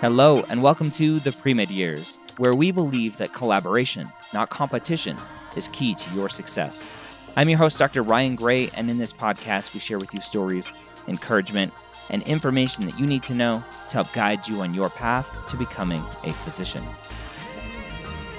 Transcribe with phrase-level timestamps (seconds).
[0.00, 5.16] Hello, and welcome to the Pre Med Years, where we believe that collaboration, not competition,
[5.56, 6.88] is key to your success.
[7.34, 8.04] I'm your host, Dr.
[8.04, 10.70] Ryan Gray, and in this podcast, we share with you stories,
[11.08, 11.72] encouragement,
[12.10, 15.56] and information that you need to know to help guide you on your path to
[15.56, 16.84] becoming a physician.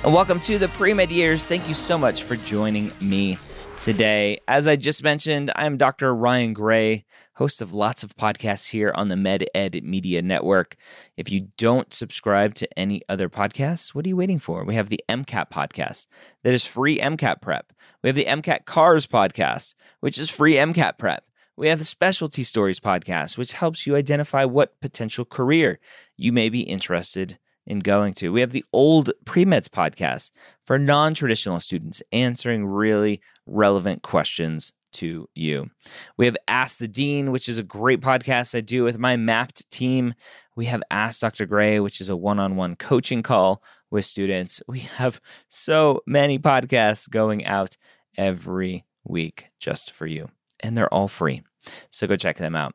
[0.06, 1.46] And welcome to the Pre Med Years.
[1.46, 3.38] Thank you so much for joining me
[3.82, 4.40] today.
[4.48, 6.16] As I just mentioned, I'm Dr.
[6.16, 7.04] Ryan Gray,
[7.40, 10.76] host of lots of podcasts here on the MedEd Media Network.
[11.16, 14.66] If you don't subscribe to any other podcasts, what are you waiting for?
[14.66, 16.08] We have the MCAT podcast
[16.44, 17.72] that is free MCAT prep.
[18.04, 21.24] We have the MCAT CARS podcast, which is free MCAT prep.
[21.56, 25.80] We have the Specialty Stories podcast, which helps you identify what potential career
[26.18, 28.34] you may be interested in going to.
[28.34, 30.32] We have the Old Premeds podcast
[30.66, 35.70] for non traditional students, answering really relevant questions to you.
[36.18, 39.70] We have Ask the Dean, which is a great podcast I do with my Mappd
[39.70, 40.16] team.
[40.56, 41.46] We have Ask Dr.
[41.46, 44.62] Gray, which is a one on one coaching call with students.
[44.68, 47.78] We have so many podcasts going out
[48.18, 50.30] every week just for you,
[50.60, 51.44] and they're all free.
[51.92, 52.74] So go check them out.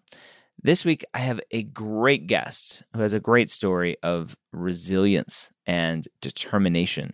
[0.64, 6.08] This week, I have a great guest who has a great story of resilience and
[6.22, 7.12] determination.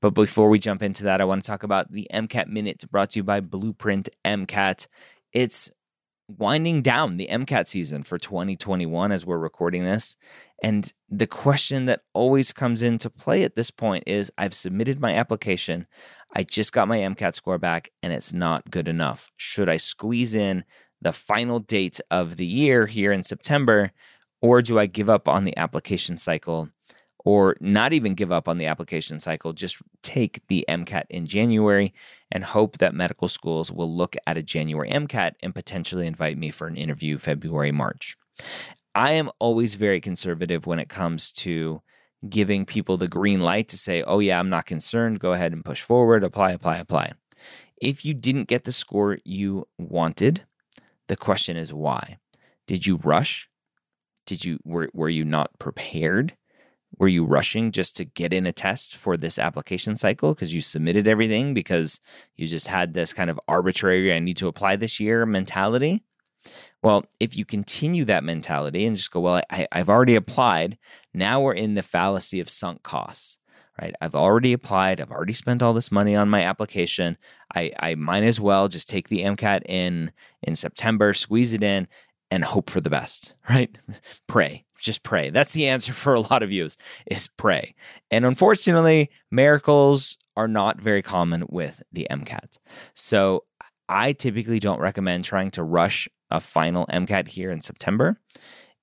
[0.00, 3.10] But before we jump into that, I want to talk about the MCAT Minute brought
[3.10, 4.88] to you by Blueprint MCAT.
[5.32, 5.70] It's
[6.26, 10.16] winding down the MCAT season for 2021 as we're recording this.
[10.60, 15.14] And the question that always comes into play at this point is I've submitted my
[15.14, 15.86] application.
[16.34, 19.30] I just got my MCAT score back and it's not good enough.
[19.36, 20.64] Should I squeeze in
[21.02, 23.92] the final date of the year here in September,
[24.40, 26.68] or do I give up on the application cycle?
[27.24, 31.94] Or not even give up on the application cycle, just take the MCAT in January
[32.32, 36.50] and hope that medical schools will look at a January MCAT and potentially invite me
[36.50, 38.16] for an interview February, March.
[38.94, 41.80] I am always very conservative when it comes to
[42.28, 45.20] giving people the green light to say, oh, yeah, I'm not concerned.
[45.20, 47.12] Go ahead and push forward, apply, apply, apply.
[47.80, 50.44] If you didn't get the score you wanted,
[51.08, 52.18] the question is why?
[52.66, 53.48] Did you rush?
[54.26, 56.36] Did you were were you not prepared?
[56.98, 60.60] Were you rushing just to get in a test for this application cycle because you
[60.60, 62.00] submitted everything because
[62.36, 66.04] you just had this kind of arbitrary I need to apply this year mentality?
[66.82, 70.76] Well, if you continue that mentality and just go, well, I, have already applied,
[71.14, 73.38] now we're in the fallacy of sunk costs
[73.80, 73.94] right?
[74.00, 75.00] I've already applied.
[75.00, 77.16] I've already spent all this money on my application.
[77.54, 80.12] I, I might as well just take the MCAT in
[80.42, 81.88] in September, squeeze it in,
[82.30, 83.76] and hope for the best, right?
[84.26, 85.30] pray, just pray.
[85.30, 87.74] That's the answer for a lot of you is, is pray.
[88.10, 92.58] And unfortunately, miracles are not very common with the MCAT.
[92.94, 93.44] So
[93.88, 98.18] I typically don't recommend trying to rush a final MCAT here in September.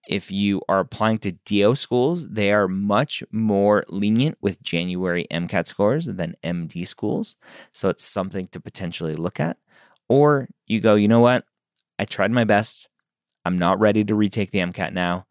[0.10, 5.68] If you are applying to DO schools, they are much more lenient with January MCAT
[5.68, 7.38] scores than MD schools.
[7.70, 9.58] So it's something to potentially look at.
[10.10, 11.46] Or you go, you know what?
[12.00, 12.90] I tried my best.
[13.46, 15.28] I'm not ready to retake the MCAT now.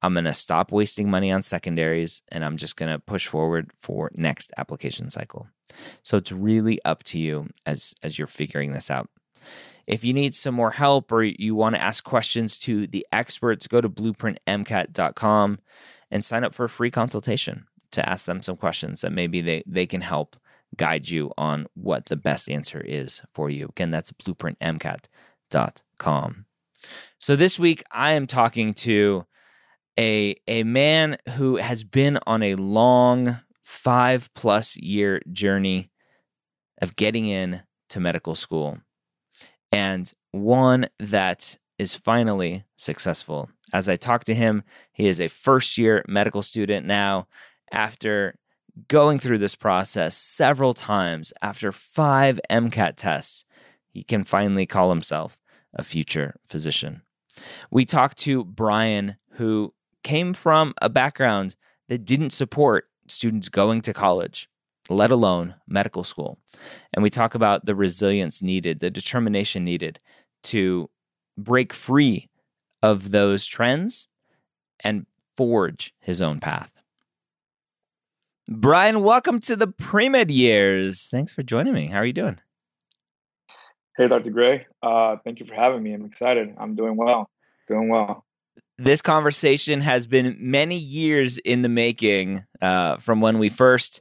[0.00, 3.72] I'm going to stop wasting money on secondaries and I'm just going to push forward
[3.76, 5.48] for next application cycle.
[6.04, 9.10] So it's really up to you as as you're figuring this out.
[9.90, 13.66] If you need some more help or you want to ask questions to the experts,
[13.66, 15.58] go to blueprintmcat.com
[16.12, 19.64] and sign up for a free consultation to ask them some questions that maybe they,
[19.66, 20.36] they can help
[20.76, 23.66] guide you on what the best answer is for you.
[23.70, 26.46] Again, that's blueprintmcat.com.
[27.18, 29.26] So this week I am talking to
[29.98, 35.90] a a man who has been on a long 5 plus year journey
[36.80, 38.78] of getting in to medical school
[39.72, 43.48] and one that is finally successful.
[43.72, 47.26] As I talk to him, he is a first year medical student now
[47.72, 48.36] after
[48.88, 53.44] going through this process several times after five MCAT tests.
[53.88, 55.38] He can finally call himself
[55.74, 57.02] a future physician.
[57.70, 59.72] We talked to Bryan, who
[60.02, 61.56] came from a background
[61.88, 64.49] that didn't support students going to college,
[64.90, 66.38] let alone medical school.
[66.92, 70.00] And we talk about the resilience needed, the determination needed
[70.44, 70.90] to
[71.38, 72.28] break free
[72.82, 74.08] of those trends
[74.82, 75.06] and
[75.36, 76.72] forge his own path.
[78.48, 81.06] Bryan, welcome to the pre med years.
[81.06, 81.86] Thanks for joining me.
[81.86, 82.40] How are you doing?
[83.96, 84.30] Hey, Dr.
[84.30, 84.66] Gray.
[84.82, 85.92] Uh, thank you for having me.
[85.92, 86.54] I'm excited.
[86.58, 87.30] I'm doing well.
[87.68, 88.24] Doing well.
[88.76, 94.00] This conversation has been many years in the making uh, from when we first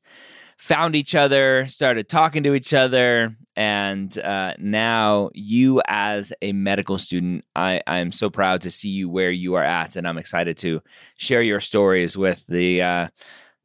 [0.59, 6.97] found each other, started talking to each other, and uh, now you, as a medical
[6.97, 10.57] student, I, I'm so proud to see you where you are at, and I'm excited
[10.57, 10.81] to
[11.17, 13.07] share your stories with the uh,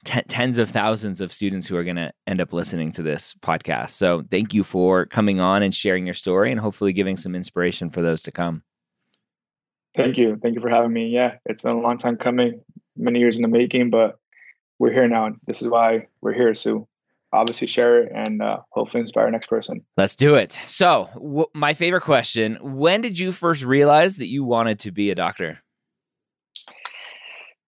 [0.05, 3.35] t- tens of thousands of students who are going to end up listening to this
[3.43, 3.91] podcast.
[3.91, 7.91] So thank you for coming on and sharing your story and hopefully giving some inspiration
[7.91, 8.63] for those to come.
[9.97, 10.39] Thank you.
[10.41, 11.09] Thank you for having me.
[11.09, 12.61] Yeah, it's been a long time coming,
[12.97, 14.19] many years in the making, but
[14.79, 15.27] we're here now.
[15.27, 16.87] And this is why we're here, Sue.
[17.33, 19.85] Obviously, share it and uh, hopefully inspire the next person.
[19.97, 20.53] Let's do it.
[20.67, 25.11] So, w- my favorite question When did you first realize that you wanted to be
[25.11, 25.59] a doctor?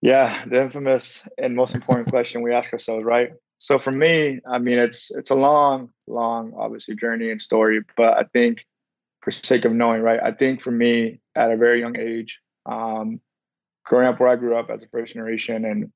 [0.03, 3.31] Yeah, the infamous and most important question we ask ourselves, right?
[3.59, 8.17] So for me, I mean, it's it's a long, long, obviously journey and story, but
[8.17, 8.65] I think
[9.23, 10.21] for sake of knowing, right?
[10.23, 13.21] I think for me, at a very young age, um,
[13.85, 15.91] growing up where I grew up as a first generation and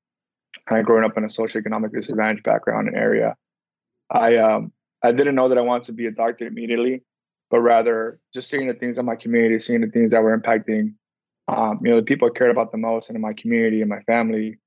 [0.67, 3.35] kind of growing up in a socioeconomic disadvantaged background and area,
[4.09, 4.71] I um,
[5.03, 7.03] I didn't know that I wanted to be a doctor immediately,
[7.49, 10.93] but rather just seeing the things in my community, seeing the things that were impacting
[11.47, 13.89] um, you know, the people I cared about the most and in my community and
[13.89, 14.57] my family,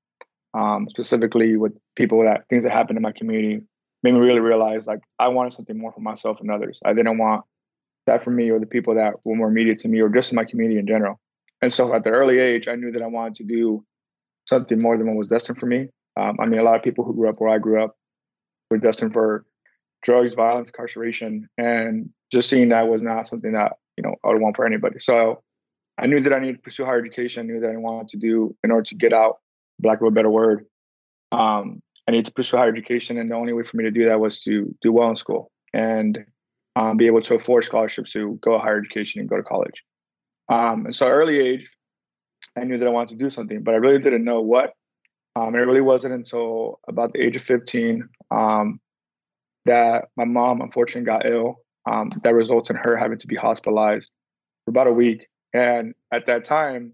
[0.53, 3.61] um, specifically with people that things that happened in my community,
[4.03, 6.79] made me really realize like I wanted something more for myself and others.
[6.85, 7.43] I didn't want
[8.05, 10.35] that for me or the people that were more immediate to me or just in
[10.35, 11.19] my community in general.
[11.61, 13.83] And so at the early age, I knew that I wanted to do
[14.45, 15.87] something more than what was destined for me.
[16.17, 17.95] Um, I mean, a lot of people who grew up where I grew up
[18.69, 19.45] were destined for
[20.03, 24.41] drugs, violence, incarceration, and just seeing that was not something that you know I would
[24.41, 24.99] want for anybody.
[24.99, 25.43] So
[25.97, 27.41] I knew that I needed to pursue higher education.
[27.41, 29.37] I knew that I wanted to do in order to get out,
[29.83, 30.65] lack of a better word.
[31.31, 34.05] Um, I needed to pursue higher education, and the only way for me to do
[34.05, 36.23] that was to do well in school and
[36.75, 39.83] um, be able to afford scholarships to go to higher education and go to college.
[40.49, 41.67] Um, and so, early age,
[42.57, 44.73] I knew that I wanted to do something, but I really didn't know what.
[45.35, 48.79] Um, and it really wasn't until about the age of 15 um,
[49.65, 51.57] that my mom unfortunately got ill.
[51.87, 54.09] Um, that results in her having to be hospitalized
[54.63, 56.91] for about a week and at that time,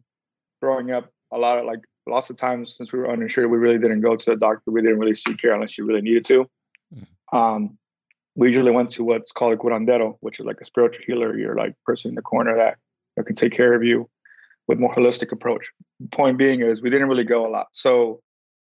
[0.62, 3.80] growing up, a lot of like lots of times since we were uninsured, we really
[3.80, 4.70] didn't go to the doctor.
[4.70, 6.46] We didn't really seek care unless you really needed to.
[6.94, 7.38] Mm.
[7.38, 7.78] Um,
[8.36, 11.36] we usually went to what's called a curandero, which is like a spiritual healer.
[11.36, 12.78] You're like person in the corner that,
[13.18, 14.08] that can take care of you
[14.72, 15.70] with more holistic approach.
[16.12, 17.68] Point being is we didn't really go a lot.
[17.74, 18.22] So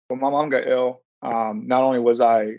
[0.09, 2.57] when my mom got ill, um, not only was I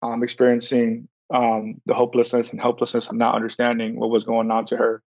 [0.00, 4.76] um, experiencing um, the hopelessness and helplessness of not understanding what was going on to
[4.76, 5.02] her,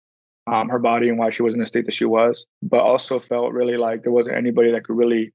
[0.47, 3.19] um, her body and why she was in the state that she was, but also
[3.19, 5.31] felt really like there wasn't anybody that could really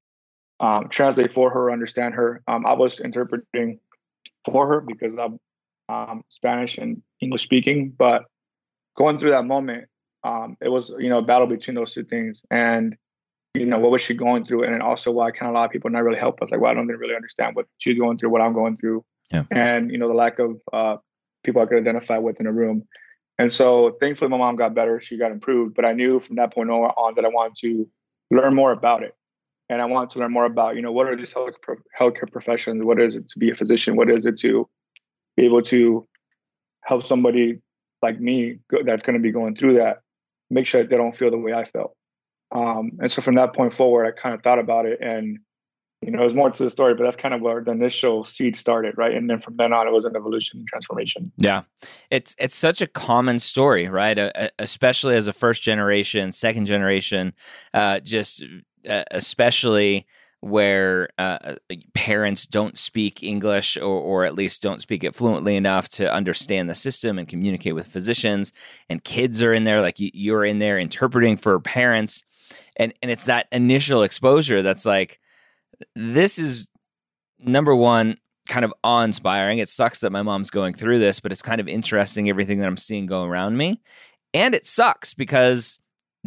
[0.59, 2.43] um, translate for her, or understand her.
[2.49, 3.79] Um, I was interpreting
[4.45, 5.15] for her because
[5.89, 8.25] I'm Spanish and English speaking, but
[8.97, 9.87] going through that moment,
[10.25, 12.97] um, it was you know a battle between those two things, and
[13.55, 15.71] you know what was she going through, and then also why can a lot of
[15.71, 16.51] people not really help us.
[16.51, 19.45] Like, well, I don't really understand what she's going through, what I'm going through, yeah.
[19.51, 20.97] and you know the lack of uh,
[21.45, 22.85] people I could identify with in a room.
[23.39, 25.01] And so thankfully, my mom got better.
[25.01, 25.75] She got improved.
[25.75, 27.89] But I knew from that point on that I wanted to
[28.31, 29.15] learn more about it.
[29.71, 32.83] And I wanted to learn more about, you know, what are these healthcare professions?
[32.83, 33.97] What is it to be a physician?
[33.97, 34.69] What is it to
[35.37, 36.09] be able to
[36.83, 37.61] help somebody
[38.03, 40.01] like me that's going to be going through that,
[40.51, 41.95] make sure that they don't feel the way I felt.
[42.51, 45.41] Um, and so from that point forward, I kind of thought about it and
[46.03, 48.57] you know, there's more to the story, but that's kind of where the initial seed
[48.57, 49.15] started, right?
[49.15, 51.33] And then from then on, it was an evolution and transformation.
[51.39, 51.63] Yeah,
[52.11, 54.17] it's it's such a common story, right?
[54.17, 57.33] Uh, especially as a first generation, second generation,
[57.75, 58.45] uh, just
[58.89, 60.07] uh, especially
[60.41, 61.57] where uh,
[61.95, 66.71] parents don't speak English or, or at least don't speak it fluently enough to understand
[66.71, 68.53] the system and communicate with physicians,
[68.89, 72.25] and kids are in there like you're in there interpreting for parents,
[72.77, 75.21] and and it's that initial exposure that's like
[75.95, 76.69] this is
[77.39, 78.17] number one
[78.49, 79.59] kind of awe inspiring.
[79.59, 82.67] It sucks that my mom's going through this, but it's kind of interesting everything that
[82.67, 83.81] I'm seeing go around me.
[84.35, 85.79] And it sucks because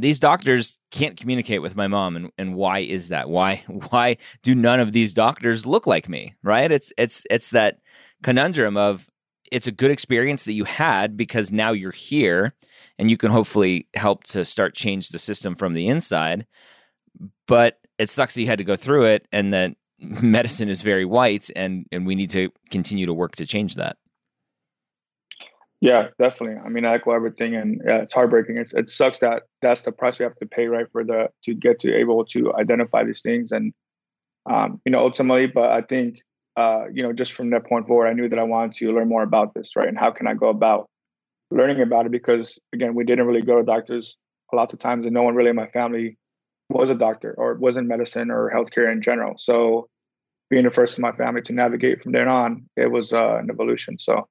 [0.01, 3.29] these doctors can't communicate with my mom and, and why is that?
[3.29, 6.72] Why why do none of these doctors look like me right?
[6.72, 7.79] It's it's it's that
[8.24, 9.10] conundrum of
[9.51, 12.55] it's a good experience that you had because now you're here
[12.98, 16.48] and you can hopefully help to start change the system from the inside.
[17.48, 21.05] But it sucks that you had to go through it and that medicine is very
[21.05, 23.98] white and and we need to continue to work to change that
[25.81, 26.61] yeah, definitely.
[26.63, 28.57] I mean, I echo everything, and yeah, it's heartbreaking.
[28.57, 31.55] It's, it sucks that that's the price we have to pay, right, for the to
[31.55, 33.73] get to able to identify these things, and
[34.47, 35.47] um, you know, ultimately.
[35.47, 36.19] But I think,
[36.55, 39.09] uh, you know, just from that point forward, I knew that I wanted to learn
[39.09, 40.88] more about this, right, and how can I go about
[41.50, 42.11] learning about it?
[42.11, 44.17] Because again, we didn't really go to doctors
[44.53, 46.15] a lot of times, and no one really in my family
[46.69, 49.33] was a doctor or was in medicine or healthcare in general.
[49.39, 49.89] So,
[50.51, 53.50] being the first in my family to navigate from there on, it was uh, an
[53.50, 53.97] evolution.
[53.97, 54.27] So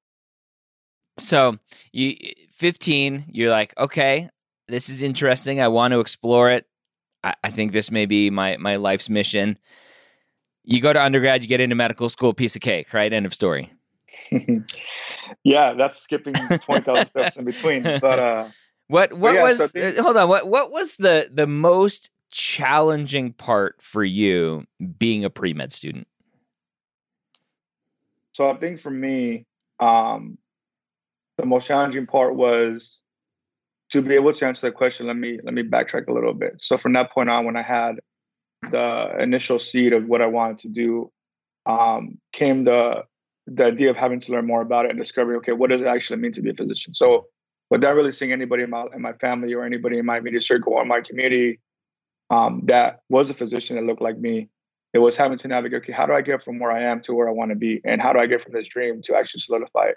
[1.20, 1.58] so
[1.92, 2.16] you
[2.50, 4.28] 15, you're like, okay,
[4.68, 5.60] this is interesting.
[5.60, 6.66] I want to explore it.
[7.22, 9.58] I, I think this may be my my life's mission.
[10.64, 13.12] You go to undergrad, you get into medical school, piece of cake, right?
[13.12, 13.72] End of story.
[15.44, 17.82] yeah, that's skipping twenty thousand steps in between.
[17.82, 18.48] But uh,
[18.88, 19.58] what what yeah, was?
[19.58, 20.28] So think, uh, hold on.
[20.28, 24.66] What what was the the most challenging part for you
[24.98, 26.06] being a pre med student?
[28.32, 29.46] So I think for me,
[29.80, 30.38] um,
[31.40, 33.00] the most challenging part was
[33.90, 35.06] to be able to answer the question.
[35.06, 36.56] Let me let me backtrack a little bit.
[36.58, 37.96] So from that point on when i had
[38.70, 41.10] the initial seed of what i wanted to do
[41.64, 43.04] um, came the
[43.46, 45.86] the idea of having to learn more about it and discovering okay what does it
[45.86, 46.94] actually mean to be a physician?
[46.94, 47.26] So
[47.70, 50.74] without really seeing anybody in my, in my family or anybody in my immediate circle
[50.74, 51.60] or my community
[52.30, 54.50] um, that was a physician that looked like me
[54.92, 57.14] it was having to navigate okay how do i get from where i am to
[57.14, 57.80] where i want to be?
[57.84, 59.96] And how do i get from this dream to actually solidify it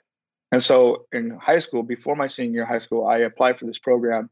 [0.53, 3.79] and so in high school, before my senior year high school, I applied for this
[3.79, 4.29] program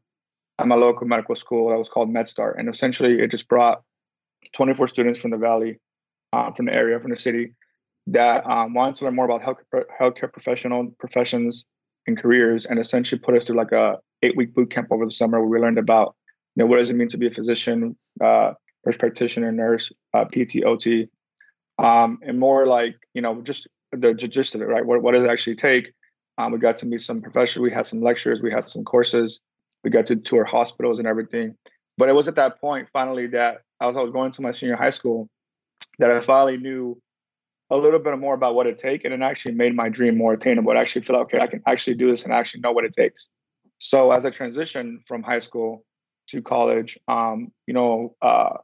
[0.60, 2.56] at my local medical school that was called MedStar.
[2.56, 3.82] And essentially, it just brought
[4.54, 5.80] 24 students from the Valley,
[6.32, 7.54] uh, from the area, from the city,
[8.06, 9.58] that um, wanted to learn more about health,
[10.00, 11.64] healthcare professional professions
[12.06, 15.10] and careers, and essentially put us through like a eight week boot camp over the
[15.10, 16.14] summer where we learned about
[16.54, 18.52] you know what does it mean to be a physician, uh,
[18.86, 21.08] nurse practitioner, nurse, uh, PT, OT,
[21.80, 24.86] um, and more like you know just the gist of it, right?
[24.86, 25.92] What, what does it actually take?
[26.42, 27.60] Um, we got to meet some professors.
[27.60, 28.40] We had some lectures.
[28.42, 29.40] We had some courses.
[29.84, 31.54] We got to tour hospitals and everything.
[31.98, 34.76] But it was at that point, finally, that as I was going to my senior
[34.76, 35.28] high school,
[35.98, 37.00] that I finally knew
[37.70, 40.32] a little bit more about what it takes, and it actually made my dream more
[40.32, 40.72] attainable.
[40.72, 43.28] I actually feel okay, I can actually do this and actually know what it takes.
[43.78, 45.84] So as I transitioned from high school
[46.28, 48.56] to college, um, you know, uh,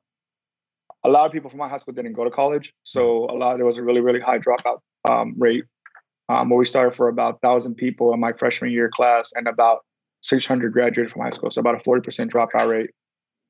[1.04, 3.56] a lot of people from my high school didn't go to college, so a lot
[3.56, 5.64] there was a really really high dropout um, rate
[6.28, 9.85] um, where we started for about 1,000 people in my freshman year class and about
[10.23, 11.50] 600 graduated from high school.
[11.50, 12.90] So about a 40% dropout rate.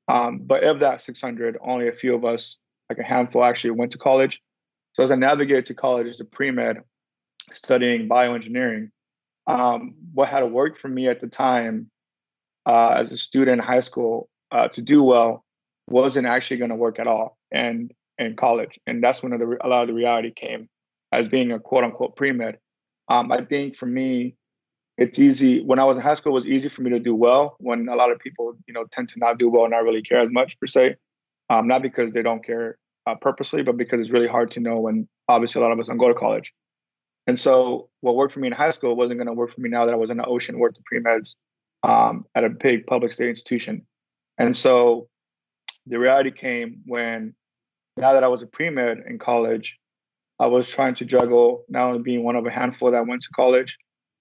[0.07, 2.57] Um, but of that 600, only a few of us,
[2.89, 4.39] like a handful, actually went to college.
[4.93, 6.81] So as I navigated to college as a pre-med,
[7.51, 8.89] studying bioengineering,
[9.47, 11.89] um, what had worked for me at the time
[12.65, 15.43] uh, as a student in high school uh, to do well
[15.87, 18.79] wasn't actually going to work at all and in college.
[18.85, 20.69] And that's when the, a lot of the reality came
[21.11, 22.57] as being a quote unquote pre-med.
[23.09, 24.35] Um, I think for me,
[24.97, 25.61] it's easy.
[25.63, 27.55] When I was in high school, it was easy for me to do well.
[27.59, 30.01] When a lot of people, you know, tend to not do well and not really
[30.01, 30.97] care as much per se,
[31.49, 34.79] um, not because they don't care uh, purposely, but because it's really hard to know
[34.79, 36.53] when obviously a lot of us don't go to college.
[37.27, 39.69] And so, what worked for me in high school wasn't going to work for me
[39.69, 41.35] now that I was in the ocean worth of pre meds
[41.83, 43.85] um, at a big public state institution.
[44.37, 45.07] And so,
[45.87, 47.35] the reality came when
[47.97, 49.78] now that I was a pre med in college,
[50.39, 53.29] I was trying to juggle not only being one of a handful that went to
[53.29, 53.77] college,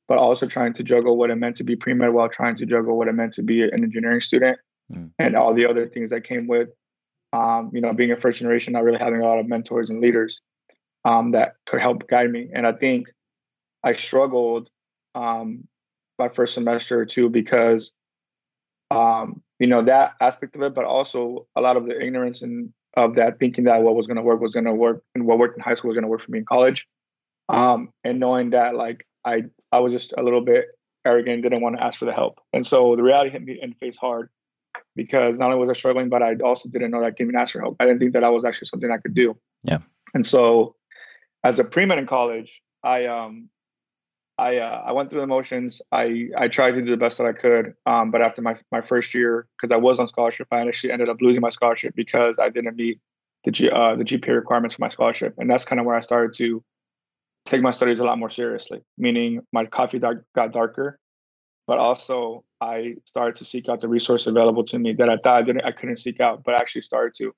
[0.09, 2.67] but also trying to juggle what it meant to be pre med while trying to
[2.67, 4.59] juggle what it meant to be an engineering student
[4.93, 5.11] mm.
[5.19, 6.71] and all the other things that came with,
[7.33, 10.01] um, you know, being a first generation, not really having a lot of mentors and
[10.01, 10.41] leaders
[11.05, 12.49] um, that could help guide me.
[12.53, 13.09] And I think
[13.85, 14.69] I struggled
[15.15, 15.69] um,
[16.19, 17.93] my first semester or two because,
[18.91, 22.73] um, you know, that aspect of it, but also a lot of the ignorance and
[22.99, 25.39] of that, thinking that what was going to work was going to work, and what
[25.39, 26.87] worked in high school was going to work for me in college.
[27.49, 30.67] Um, and knowing that, like I, I was just a little bit
[31.07, 33.71] arrogant, didn't want to ask for the help, and so the reality hit me in
[33.71, 34.31] the face hard
[34.97, 37.37] because not only was I struggling, but I also didn't know that I could even
[37.37, 37.77] ask for help.
[37.81, 39.37] I didn't think that I was actually something I could do.
[39.63, 39.79] Yeah.
[40.13, 40.75] And so,
[41.45, 43.49] as a pre-med in college, I um,
[44.39, 45.83] I uh, I went through the motions.
[45.93, 47.75] I I tried to do the best that I could.
[47.87, 51.09] Um, but after my my first year, because I was on scholarship, I actually ended
[51.09, 53.01] up losing my scholarship because I didn't meet
[53.45, 56.01] the G, uh, the GPA requirements for my scholarship, and that's kind of where I
[56.01, 56.63] started to
[57.47, 58.83] take my studies a lot more seriously.
[58.99, 60.99] Meaning, my coffee dark, got darker.
[61.67, 65.37] but also I started to seek out the resource available to me that I thought
[65.37, 67.33] I didn't, I couldn't seek out, but I actually started to.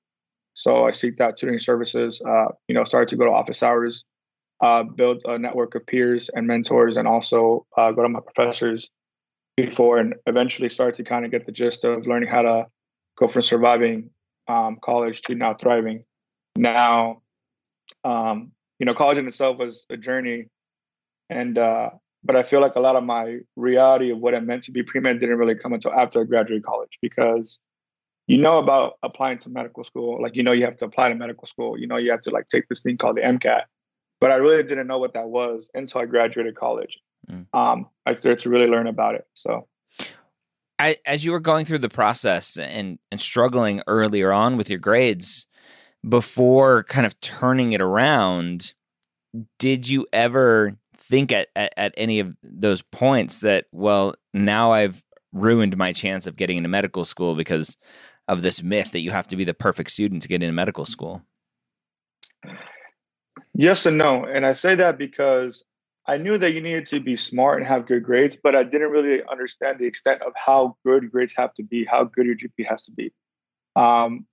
[0.53, 2.21] So I seeked out tutoring services.
[2.27, 4.03] Uh, you know, started to go to office hours,
[4.61, 8.89] uh, build a network of peers and mentors, and also uh, go to my professors
[9.57, 12.65] before, and eventually started to kind of get the gist of learning how to
[13.17, 14.09] go from surviving
[14.47, 16.03] um, college to now thriving.
[16.55, 17.21] Now,
[18.03, 20.47] um, you know, college in itself was a journey,
[21.29, 21.89] and uh,
[22.23, 24.83] but I feel like a lot of my reality of what it meant to be
[24.83, 27.59] pre med didn't really come until after I graduated college because
[28.27, 31.15] you know about applying to medical school, like you know you have to apply to
[31.15, 33.63] medical school, you know you have to like take this thing called the MCAT,
[34.21, 36.99] but I really didn't know what that was until I graduated college.
[37.29, 37.47] Mm.
[37.53, 39.25] Um, I started to really learn about it.
[39.33, 39.67] So.
[40.79, 44.79] I, as you were going through the process and, and struggling earlier on with your
[44.79, 45.45] grades,
[46.07, 48.73] before kind of turning it around,
[49.59, 55.03] did you ever think at, at, at any of those points that, well, now I've
[55.33, 57.77] ruined my chance of getting into medical school because
[58.27, 60.85] of this myth that you have to be the perfect student to get into medical
[60.85, 61.21] school?
[63.61, 64.25] Yes and no.
[64.25, 65.63] And I say that because
[66.07, 68.89] I knew that you needed to be smart and have good grades, but I didn't
[68.89, 72.67] really understand the extent of how good grades have to be, how good your GPA
[72.67, 73.13] has to be.
[73.75, 74.25] Um,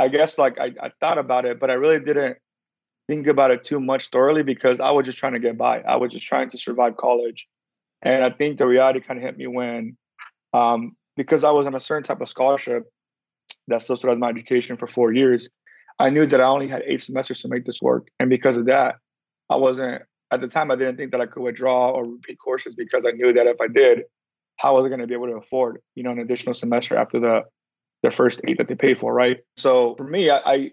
[0.00, 2.38] I guess like I, I thought about it, but I really didn't
[3.06, 5.82] think about it too much thoroughly because I was just trying to get by.
[5.82, 7.46] I was just trying to survive college.
[8.02, 9.96] And I think the reality kind of hit me when,
[10.54, 12.82] um, because I was on a certain type of scholarship
[13.68, 15.48] that subsidized my education for four years,
[15.98, 18.08] I knew that I only had eight semesters to make this work.
[18.18, 18.96] And because of that,
[19.50, 22.74] I wasn't, at the time, I didn't think that I could withdraw or repeat courses
[22.74, 24.04] because I knew that if I did,
[24.56, 27.20] how was I going to be able to afford, you know, an additional semester after
[27.20, 27.42] the
[28.02, 29.38] the first eight that they paid for, right?
[29.56, 30.70] So for me, I, I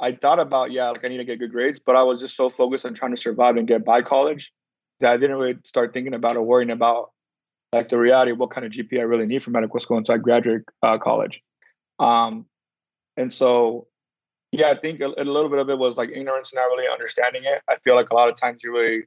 [0.00, 2.36] I thought about, yeah, like I need to get good grades, but I was just
[2.36, 4.52] so focused on trying to survive and get by college
[5.00, 7.10] that I didn't really start thinking about or worrying about
[7.72, 10.14] like the reality of what kind of GPA I really need for medical school until
[10.14, 11.42] I graduate uh, college.
[11.98, 12.46] Um,
[13.16, 13.88] and so,
[14.52, 17.42] yeah, I think a, a, little bit of it was like ignorance, not really understanding
[17.44, 17.62] it.
[17.68, 19.04] I feel like a lot of times you really,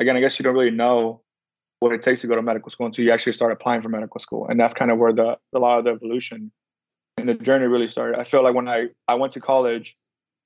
[0.00, 1.22] again, I guess you don't really know
[1.78, 4.20] what it takes to go to medical school until you actually start applying for medical
[4.20, 6.50] school, and that's kind of where the a lot of the evolution
[7.18, 8.18] and the journey really started.
[8.18, 9.96] I feel like when I I went to college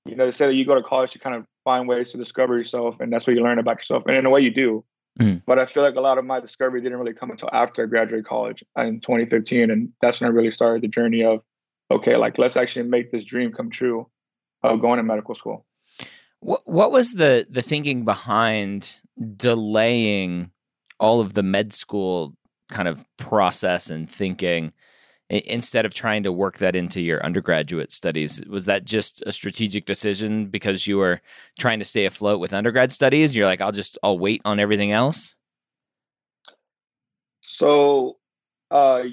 [0.06, 2.18] you know, they say that you go to college to kind of find ways to
[2.18, 4.04] discover yourself, and that's what you learn about yourself.
[4.06, 4.84] And in a way, you do.
[5.20, 5.42] Mm.
[5.46, 7.86] But I feel like a lot of my discovery didn't really come until after I
[7.86, 11.42] graduated college in 2015, and that's when I really started the journey of,
[11.90, 14.08] okay, like let's actually make this dream come true
[14.72, 15.64] of going to medical school.
[16.40, 18.98] What What was the the thinking behind
[19.36, 20.50] delaying
[20.98, 22.36] all of the med school
[22.70, 24.72] kind of process and thinking?
[25.30, 29.86] instead of trying to work that into your undergraduate studies was that just a strategic
[29.86, 31.20] decision because you were
[31.58, 34.92] trying to stay afloat with undergrad studies you're like i'll just i'll wait on everything
[34.92, 35.34] else
[37.42, 38.18] so
[38.70, 39.04] uh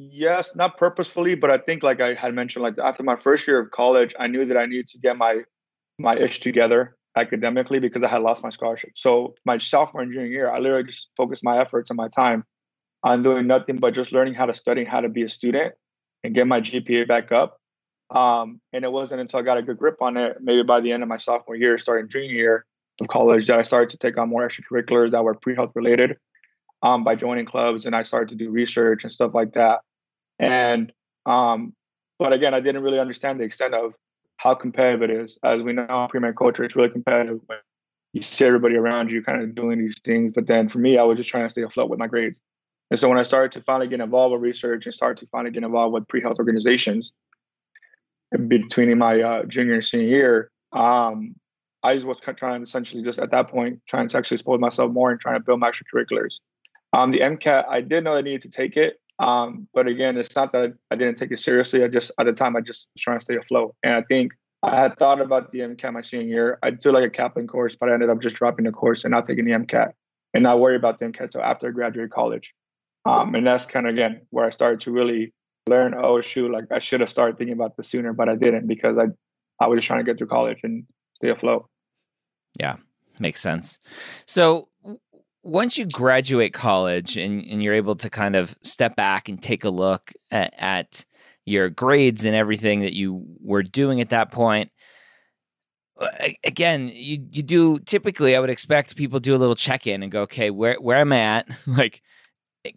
[0.00, 3.58] yes not purposefully but i think like i had mentioned like after my first year
[3.58, 5.42] of college i knew that i needed to get my
[5.98, 10.26] my ish together academically because i had lost my scholarship so my sophomore and junior
[10.26, 12.44] year i literally just focused my efforts and my time
[13.02, 15.74] on doing nothing but just learning how to study how to be a student
[16.24, 17.58] and get my GPA back up.
[18.10, 20.92] Um, and it wasn't until I got a good grip on it, maybe by the
[20.92, 22.66] end of my sophomore year, starting junior year
[23.00, 26.16] of college, that I started to take on more extracurriculars that were pre-health related
[26.82, 29.80] um, by joining clubs, and I started to do research and stuff like that.
[30.38, 30.92] And
[31.26, 31.74] um,
[32.18, 33.94] but again, I didn't really understand the extent of
[34.36, 35.38] how competitive it is.
[35.42, 37.40] As we know, pre-med culture, it's really competitive.
[37.46, 37.58] When
[38.12, 41.02] you see everybody around you kind of doing these things, but then for me, I
[41.02, 42.40] was just trying to stay afloat with my grades.
[42.90, 45.52] And so when I started to finally get involved with research and started to finally
[45.52, 47.12] get involved with pre-health organizations
[48.46, 51.34] between my uh, junior and senior year, um,
[51.82, 55.10] I just was trying essentially just at that point trying to actually expose myself more
[55.10, 56.38] and trying to build my extracurriculars.
[56.92, 60.34] Um, the MCAT, I did know I needed to take it, um, but again, it's
[60.36, 61.82] not that I didn't take it seriously.
[61.82, 64.32] I just at the time I just was trying to stay afloat, and I think
[64.62, 66.58] I had thought about the MCAT my senior year.
[66.62, 69.10] I do like a Kaplan course, but I ended up just dropping the course and
[69.12, 69.92] not taking the MCAT,
[70.34, 72.54] and not worry about the MCAT until after I graduated college.
[73.04, 75.32] Um, and that's kind of again where I started to really
[75.66, 75.94] learn.
[75.94, 78.98] Oh shoot, like I should have started thinking about this sooner, but I didn't because
[78.98, 79.06] I
[79.60, 80.84] I was just trying to get through college and
[81.16, 81.68] stay afloat.
[82.60, 82.76] Yeah,
[83.18, 83.78] makes sense.
[84.26, 84.67] So
[85.48, 89.64] once you graduate college and, and you're able to kind of step back and take
[89.64, 91.06] a look at, at
[91.46, 94.70] your grades and everything that you were doing at that point,
[96.44, 100.12] again, you you do typically I would expect people do a little check in and
[100.12, 101.48] go, okay, where where am I at?
[101.66, 102.02] like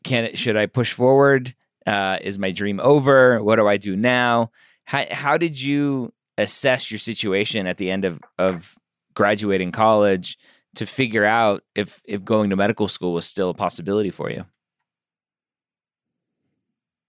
[0.04, 1.54] can it, should I push forward?
[1.86, 3.44] Uh, is my dream over?
[3.44, 4.52] What do I do now?
[4.86, 8.76] How, how did you assess your situation at the end of, of
[9.14, 10.38] graduating college
[10.76, 14.46] to figure out if, if going to medical school was still a possibility for you?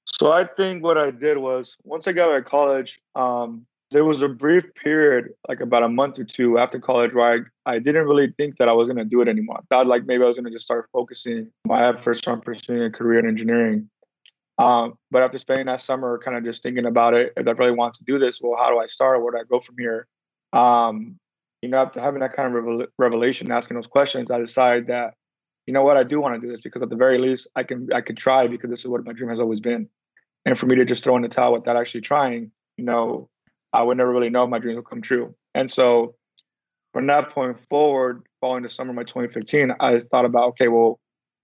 [0.04, 4.04] So I think what I did was once I got out of college, um, there
[4.04, 7.78] was a brief period, like about a month or two after college, where I, I
[7.78, 9.58] didn't really think that I was going to do it anymore.
[9.58, 12.82] I thought like maybe I was going to just start focusing my efforts on pursuing
[12.82, 13.88] a career in engineering.
[14.58, 17.72] Um, but after spending that summer kind of just thinking about it, if I really
[17.72, 19.22] want to do this, well, how do I start?
[19.22, 20.06] Where do I go from here?
[20.52, 21.18] Um,
[21.62, 25.14] you know, after having that kind of revelation, asking those questions, I decided that,
[25.66, 27.62] you know what, I do want to do this because at the very least, I
[27.62, 29.88] can I can try because this is what my dream has always been.
[30.44, 33.28] And for me to just throw in the towel without actually trying, you know,
[33.72, 35.36] I would never really know if my dreams would come true.
[35.54, 36.16] And so
[36.92, 40.98] from that point forward, following the summer of my 2015, I thought about, okay, well,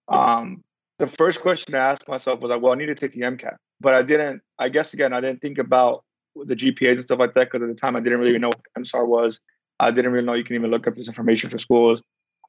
[0.08, 0.64] um,
[0.98, 3.54] the first question I asked myself was like, well, I need to take the MCAT.
[3.80, 6.04] But I didn't, I guess again, I didn't think about
[6.34, 8.60] the GPAs and stuff like that because at the time I didn't really know what
[8.76, 9.38] MSAR was.
[9.80, 12.02] I didn't really know you can even look up this information for schools.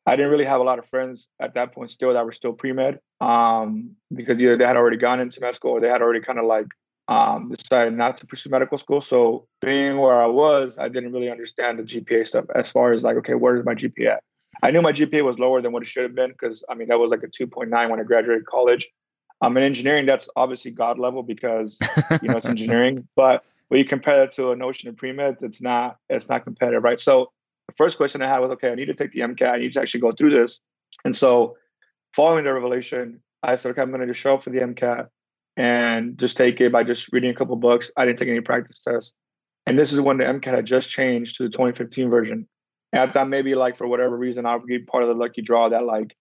[0.06, 2.54] I didn't really have a lot of friends at that point still that were still
[2.54, 6.02] pre med um, because either they had already gone into med school or they had
[6.02, 6.66] already kind of like
[7.08, 9.02] um, decided not to pursue medical school.
[9.02, 13.04] So being where I was, I didn't really understand the GPA stuff as far as
[13.04, 14.24] like, okay, where is my GPA at?
[14.62, 16.88] I knew my GPA was lower than what it should have been because I mean
[16.90, 18.90] that was like a 2.9 when I graduated college.
[19.42, 21.78] Um, in engineering, that's obviously God level because
[22.22, 23.08] you know it's engineering.
[23.16, 26.44] But when you compare that to a notion of pre meds, it's not it's not
[26.44, 27.00] competitive, right?
[27.00, 27.32] So
[27.68, 29.50] the first question I had was, okay, I need to take the MCAT.
[29.50, 30.60] I need to actually go through this.
[31.06, 31.56] And so,
[32.16, 35.08] following the revelation, I said, okay, I'm to just show up for the MCAT
[35.56, 37.92] and just take it by just reading a couple books.
[37.96, 39.14] I didn't take any practice tests.
[39.68, 42.48] And this is when the MCAT had just changed to the 2015 version.
[42.92, 45.44] And I thought maybe like for whatever reason I would be part of the lucky
[45.44, 46.16] draw that like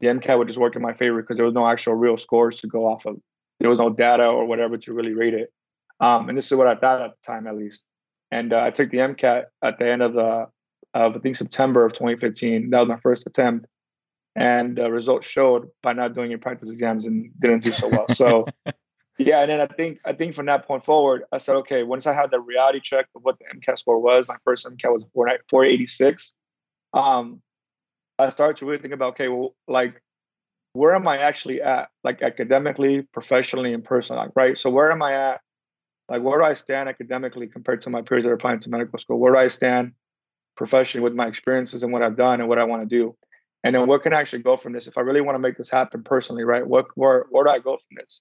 [0.00, 2.58] the MCAT would just work in my favor because there was no actual real scores
[2.60, 3.18] to go off of.
[3.60, 5.52] There was no data or whatever to really rate it.
[6.00, 7.84] Um, and this is what I thought at the time, at least.
[8.30, 10.46] And uh, I took the MCAT at the end of the
[10.94, 12.70] of I think September of 2015.
[12.70, 13.66] That was my first attempt,
[14.36, 18.06] and the results showed by not doing your practice exams and didn't do so well.
[18.10, 18.46] So
[19.18, 22.06] Yeah, and then I think I think from that point forward, I said, okay, once
[22.06, 25.04] I had the reality check of what the MCAT score was, my first MCAT was
[25.14, 26.34] 486.
[26.92, 27.40] Um,
[28.18, 30.02] I started to really think about, okay, well, like,
[30.72, 34.58] where am I actually at, like academically, professionally, and personally, like, right?
[34.58, 35.40] So where am I at?
[36.08, 38.98] Like, where do I stand academically compared to my peers that are applying to medical
[38.98, 39.18] school?
[39.18, 39.92] Where do I stand
[40.56, 43.16] professionally with my experiences and what I've done and what I want to do?
[43.62, 44.86] And then what can I actually go from this?
[44.86, 46.66] If I really want to make this happen personally, right?
[46.66, 48.20] What where where do I go from this?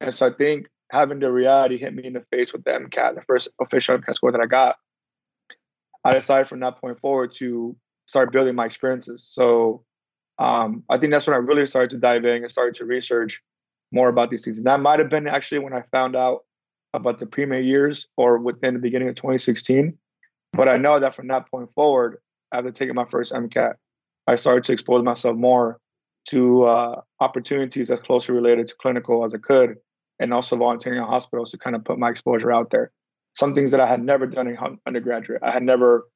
[0.00, 3.14] And so I think having the reality hit me in the face with the MCAT,
[3.14, 4.76] the first official MCAT score that I got,
[6.04, 7.74] I decided from that point forward to
[8.06, 9.26] start building my experiences.
[9.30, 9.84] So
[10.38, 13.40] um, I think that's when I really started to dive in and started to research
[13.90, 14.58] more about these things.
[14.58, 16.40] And that might have been actually when I found out
[16.94, 19.98] about the pre-med years or within the beginning of 2016.
[20.52, 22.18] But I know that from that point forward,
[22.52, 23.74] after taking my first MCAT,
[24.26, 25.78] I started to expose myself more
[26.28, 29.76] to uh, opportunities as closely related to clinical as I could,
[30.20, 32.92] and also volunteering in hospitals to kind of put my exposure out there.
[33.36, 35.42] Some things that I had never done in undergraduate.
[35.42, 36.06] I had never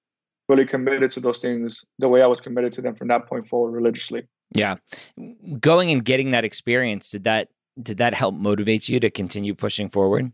[0.49, 3.49] really committed to those things the way I was committed to them from that point
[3.49, 4.23] forward religiously.
[4.55, 4.77] Yeah.
[5.61, 7.49] Going and getting that experience, did that
[7.81, 10.33] did that help motivate you to continue pushing forward?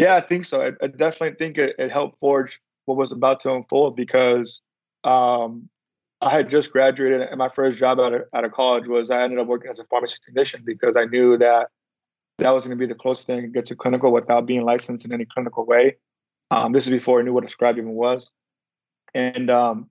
[0.00, 0.62] Yeah, I think so.
[0.62, 4.62] I, I definitely think it, it, helped forge what was about to unfold because
[5.04, 5.68] um,
[6.22, 9.20] I had just graduated, and my first job out of, out of college was I
[9.20, 11.68] ended up working as a pharmacy technician because I knew that
[12.38, 15.04] that was going to be the closest thing to get to clinical without being licensed
[15.04, 15.96] in any clinical way.
[16.50, 18.30] Um, this is before I knew what a scribe even was,
[19.12, 19.90] and um,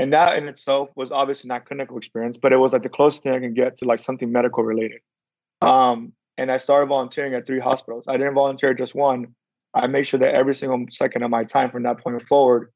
[0.00, 3.22] and that in itself was obviously not clinical experience, but it was like the closest
[3.22, 5.02] thing I can get to like something medical related.
[5.62, 8.04] Um, and I started volunteering at three hospitals.
[8.08, 9.34] I didn't volunteer just one.
[9.74, 12.72] I made sure that every single second of my time from that point forward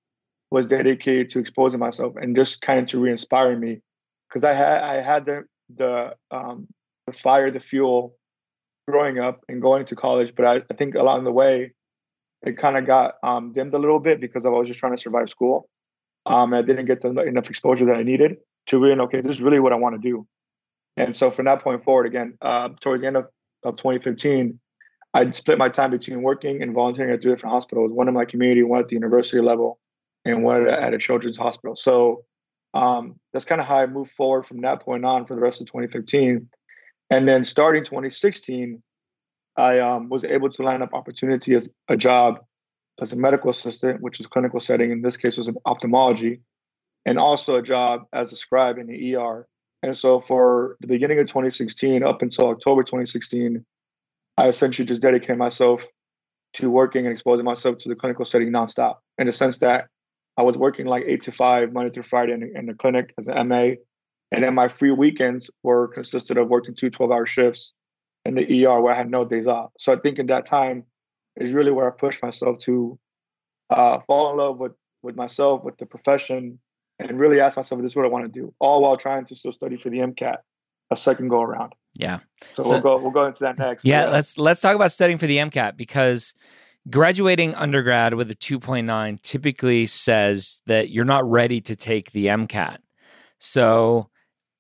[0.51, 3.81] was dedicated to exposing myself and just kind of to re-inspire me
[4.29, 5.45] because I had I had the
[5.77, 6.67] the um,
[7.07, 8.17] the fire, the fuel
[8.89, 11.73] growing up and going to college, but I, I think along the way
[12.43, 15.03] it kind of got um, dimmed a little bit because I was just trying to
[15.03, 15.69] survive school.
[16.27, 19.43] Um, I didn't get the, enough exposure that I needed to really okay, this is
[19.43, 20.27] really what I want to do.
[20.97, 23.27] And so from that point forward, again, uh, towards the end of,
[23.63, 24.59] of 2015,
[25.13, 28.25] I'd split my time between working and volunteering at two different hospitals, one in my
[28.25, 29.79] community, one at the university level
[30.25, 31.77] and one at a children's hospital.
[31.77, 32.25] So
[32.75, 35.61] um, that's kind of how I moved forward from that point on for the rest
[35.61, 36.49] of 2015.
[37.11, 38.81] And then starting 2016,
[39.57, 42.39] I um, was able to line up opportunity as a job
[43.01, 44.91] as a medical assistant, which is clinical setting.
[44.91, 46.41] In this case, was ophthalmology,
[47.07, 49.47] and also a job as a scribe in the ER.
[49.83, 53.65] And so, for the beginning of 2016 up until October 2016,
[54.37, 55.85] I essentially just dedicated myself
[56.55, 58.97] to working and exposing myself to the clinical setting nonstop.
[59.19, 59.87] In the sense that
[60.37, 63.29] I was working like eight to five Monday through Friday in, in the clinic as
[63.29, 63.73] an MA.
[64.33, 67.73] And then my free weekends were consisted of working two 12 hour shifts
[68.25, 69.71] in the ER where I had no days off.
[69.79, 70.85] So I think in that time
[71.37, 72.99] is really where I pushed myself to
[73.71, 76.59] uh, fall in love with with myself, with the profession,
[77.09, 79.35] and really ask myself, "This is what I want to do," all while trying to
[79.35, 80.39] still study for the MCAT
[80.91, 81.75] a second go around.
[81.95, 82.21] Yeah.
[82.53, 83.85] So, so we'll go we'll go into that next.
[83.85, 86.35] Yeah, yeah, let's let's talk about studying for the MCAT because
[86.89, 92.79] graduating undergrad with a 2.9 typically says that you're not ready to take the MCAT.
[93.39, 94.09] So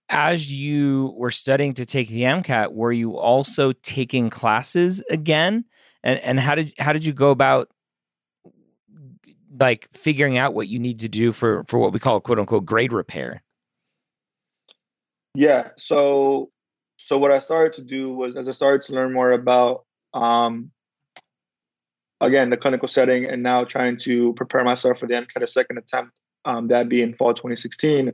[0.08, 5.64] as you were studying to take the MCAT, were you also taking classes again?
[6.02, 7.70] And and how did how did you go about
[9.58, 12.64] like figuring out what you need to do for for what we call quote unquote
[12.64, 13.42] grade repair?
[15.34, 15.68] Yeah.
[15.78, 16.50] So
[16.96, 19.84] so what I started to do was as I started to learn more about
[20.14, 20.70] um
[22.20, 26.18] again the clinical setting and now trying to prepare myself for the MCAT second attempt,
[26.44, 28.12] um, that being fall 2016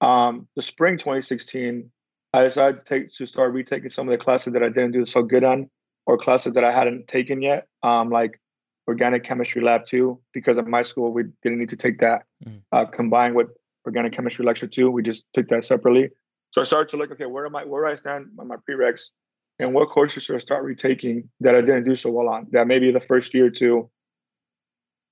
[0.00, 1.90] um, the spring 2016,
[2.32, 5.06] I decided to take to start retaking some of the classes that I didn't do
[5.06, 5.70] so good on,
[6.06, 8.40] or classes that I hadn't taken yet, um, like
[8.88, 12.60] organic chemistry lab two, because at my school we didn't need to take that mm.
[12.72, 13.48] uh, combined with
[13.86, 14.90] organic chemistry lecture two.
[14.90, 16.08] We just took that separately.
[16.50, 17.64] So I started to look, okay, where am I?
[17.64, 19.02] Where do I stand on my prereqs,
[19.58, 22.46] and what courses should I start retaking that I didn't do so well on?
[22.52, 23.90] That maybe the first year or two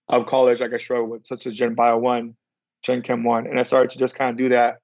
[0.09, 2.35] of college, like I struggled with, such as Gen Bio one,
[2.83, 4.79] Gen Chem one, and I started to just kind of do that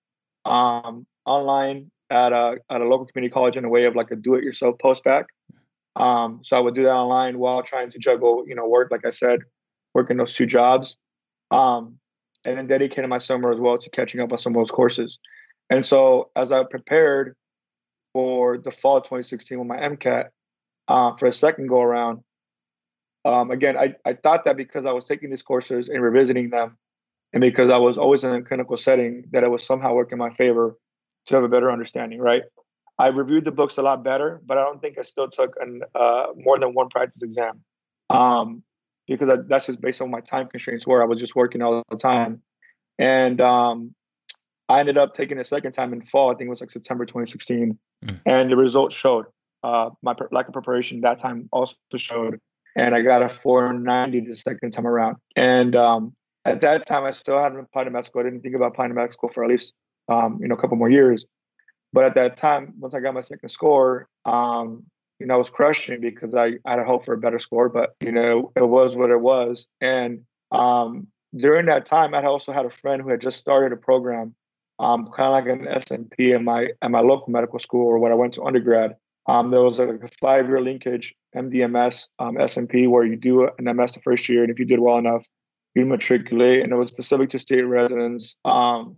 [0.45, 4.17] um, online at a at a local community college in a way of like a
[4.17, 5.27] do-it-yourself post-bac.
[5.97, 9.07] Um, so I would do that online while trying to juggle, you know, work like
[9.07, 9.41] I said,
[9.95, 10.97] working those two jobs,
[11.51, 11.99] um,
[12.45, 15.19] and then dedicating my summer as well to catching up on some of those courses.
[15.71, 17.37] And so as I prepared
[18.13, 20.29] for the fall of 2016 with my MCAT
[20.89, 22.21] uh, for a second go around,
[23.25, 26.77] um, again, I, I thought that because I was taking these courses and revisiting them,
[27.33, 30.19] and because I was always in a clinical setting, that it was somehow work in
[30.19, 30.77] my favor
[31.27, 32.43] to have a better understanding, right?
[32.99, 35.83] I reviewed the books a lot better, but I don't think I still took an,
[35.95, 37.61] uh, more than one practice exam
[38.11, 38.63] um,
[39.09, 41.83] because I, that's just based on my time constraints where I was just working all
[41.91, 42.43] the time.
[42.99, 43.95] And um,
[44.69, 47.05] I ended up taking a second time in fall, I think it was like September
[47.05, 48.21] 2016, mm.
[48.27, 49.27] and the results showed.
[49.65, 52.41] Uh, my lack of preparation that time also showed,
[52.77, 55.19] and I got a 490 the second time around.
[55.37, 58.23] And um, at that time, I still hadn't applied to med school.
[58.23, 59.73] I didn't think about applying to med school for at least
[60.09, 61.25] um, you know a couple more years.
[61.93, 64.85] But at that time, once I got my second score, um,
[65.19, 67.69] you know, I was crushing because I, I had a hope for a better score.
[67.69, 69.67] But you know, it was what it was.
[69.81, 73.81] And um, during that time, I also had a friend who had just started a
[73.81, 74.35] program,
[74.79, 78.13] um, kind of like an SMP in my at my local medical school or when
[78.13, 78.97] I went to undergrad.
[79.27, 83.93] Um, there was a, a five-year linkage MDMS um, SMP where you do an MS
[83.93, 85.27] the first year, and if you did well enough,
[85.75, 88.37] you matriculate, and it was specific to state residents.
[88.45, 88.97] Um,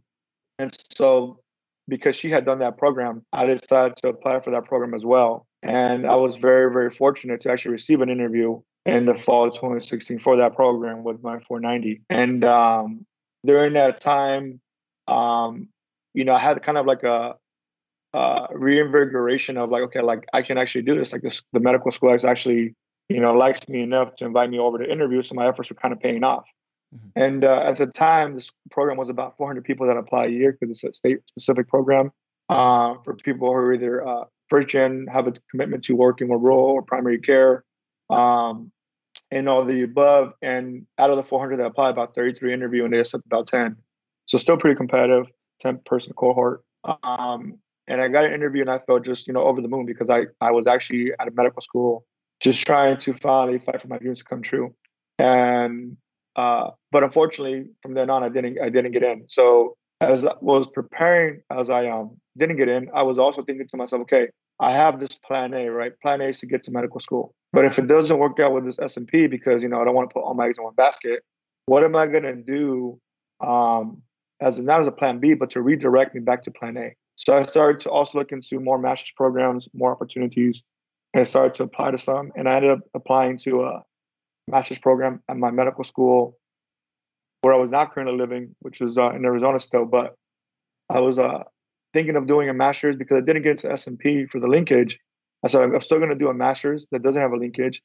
[0.58, 1.40] and so,
[1.88, 5.46] because she had done that program, I decided to apply for that program as well.
[5.62, 9.54] And I was very, very fortunate to actually receive an interview in the fall of
[9.54, 12.02] 2016 for that program with my 490.
[12.10, 13.06] And um,
[13.44, 14.60] during that time,
[15.08, 15.68] um,
[16.12, 17.34] you know, I had kind of like a,
[18.12, 21.12] a reinvigoration of like, okay, like I can actually do this.
[21.12, 22.74] Like this, the medical school is actually,
[23.08, 25.22] you know, likes me enough to invite me over to interview.
[25.22, 26.44] So my efforts were kind of paying off.
[26.94, 27.08] Mm-hmm.
[27.16, 30.52] And uh, at the time, this program was about 400 people that apply a year
[30.52, 32.12] because it's a state specific program
[32.48, 36.40] uh, for people who are either uh, first gen, have a commitment to working with
[36.40, 37.64] rural or primary care,
[38.10, 38.70] um,
[39.30, 40.34] and all the above.
[40.42, 43.76] And out of the 400 that applied, about 33 interview, and they accepted about 10.
[44.26, 45.26] So still pretty competitive,
[45.60, 46.62] 10 person cohort.
[47.02, 49.86] Um, and I got an interview, and I felt just you know over the moon
[49.86, 52.06] because I I was actually at a medical school,
[52.40, 54.74] just trying to finally fight for my dreams to come true.
[55.18, 55.96] And
[56.36, 59.24] uh, but unfortunately, from then on, I didn't I didn't get in.
[59.28, 63.68] So as I was preparing, as I um didn't get in, I was also thinking
[63.68, 64.28] to myself, okay,
[64.60, 65.92] I have this plan A, right?
[66.00, 67.34] Plan A is to get to medical school.
[67.52, 70.10] But if it doesn't work out with this SMP, because you know I don't want
[70.10, 71.22] to put all my eggs in one basket,
[71.66, 73.00] what am I going to do
[73.40, 74.02] um,
[74.40, 76.94] as not as a plan B, but to redirect me back to plan A?
[77.16, 80.64] So I started to also look into more master's programs, more opportunities,
[81.12, 82.32] and I started to apply to some.
[82.34, 83.82] And I ended up applying to a
[84.48, 86.36] master's program at my medical school
[87.42, 89.84] where I was not currently living, which was uh, in Arizona still.
[89.84, 90.14] But
[90.88, 91.44] I was uh,
[91.92, 94.98] thinking of doing a master's because I didn't get into SMP for the linkage.
[95.44, 97.82] I said I'm still going to do a master's that doesn't have a linkage,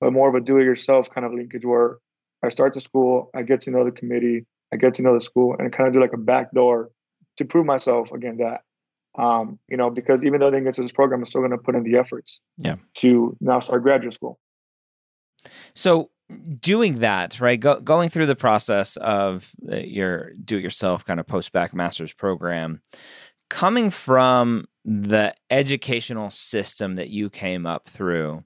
[0.00, 1.98] but more of a do-it-yourself kind of linkage where
[2.42, 5.20] I start the school, I get to know the committee, I get to know the
[5.20, 6.90] school, and kind of do like a back door
[7.36, 8.62] to prove myself again that
[9.20, 11.50] um, you know because even though I didn't get to this program, I'm still going
[11.50, 12.76] to put in the efforts yeah.
[12.98, 14.38] to now start graduate school.
[15.74, 16.10] So
[16.60, 17.58] doing that, right?
[17.58, 22.82] Go, going through the process of uh, your do-it-yourself kind of post-bac master's program,
[23.48, 28.44] coming from the educational system that you came up through,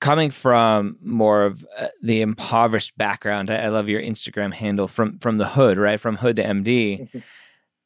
[0.00, 5.18] coming from more of uh, the impoverished background, I, I love your Instagram handle from
[5.18, 5.98] from the hood, right?
[5.98, 7.22] From hood to MD.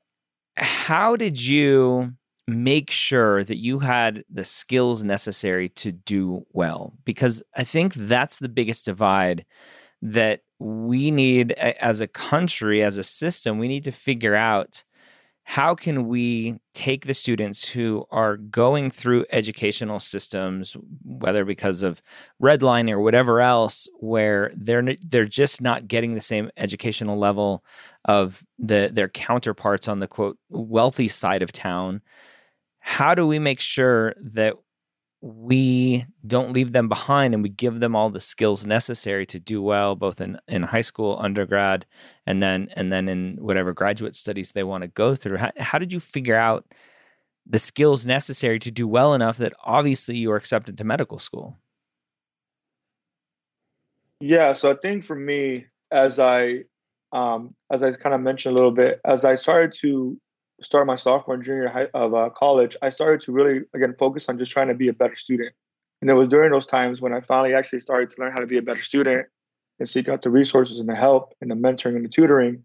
[0.56, 2.14] How did you
[2.50, 6.92] make sure that you had the skills necessary to do well?
[7.04, 9.44] Because I think that's the biggest divide
[10.02, 14.84] that we need as a country, as a system, we need to figure out
[15.50, 22.00] how can we take the students who are going through educational systems whether because of
[22.40, 27.64] redlining or whatever else where they're they're just not getting the same educational level
[28.04, 32.00] of the their counterparts on the quote wealthy side of town
[32.80, 34.56] how do we make sure that
[35.22, 39.60] we don't leave them behind and we give them all the skills necessary to do
[39.60, 41.84] well both in, in high school undergrad
[42.26, 45.36] and then and then in whatever graduate studies they want to go through?
[45.36, 46.64] How, how did you figure out
[47.46, 51.58] the skills necessary to do well enough that obviously you are accepted to medical school?
[54.20, 56.64] Yeah so i think for me as i
[57.12, 60.18] um, as i kind of mentioned a little bit as i started to
[60.62, 64.28] start my sophomore and junior high, of uh, college, I started to really again focus
[64.28, 65.52] on just trying to be a better student.
[66.00, 68.46] And it was during those times when I finally actually started to learn how to
[68.46, 69.26] be a better student
[69.78, 72.64] and seek out the resources and the help and the mentoring and the tutoring.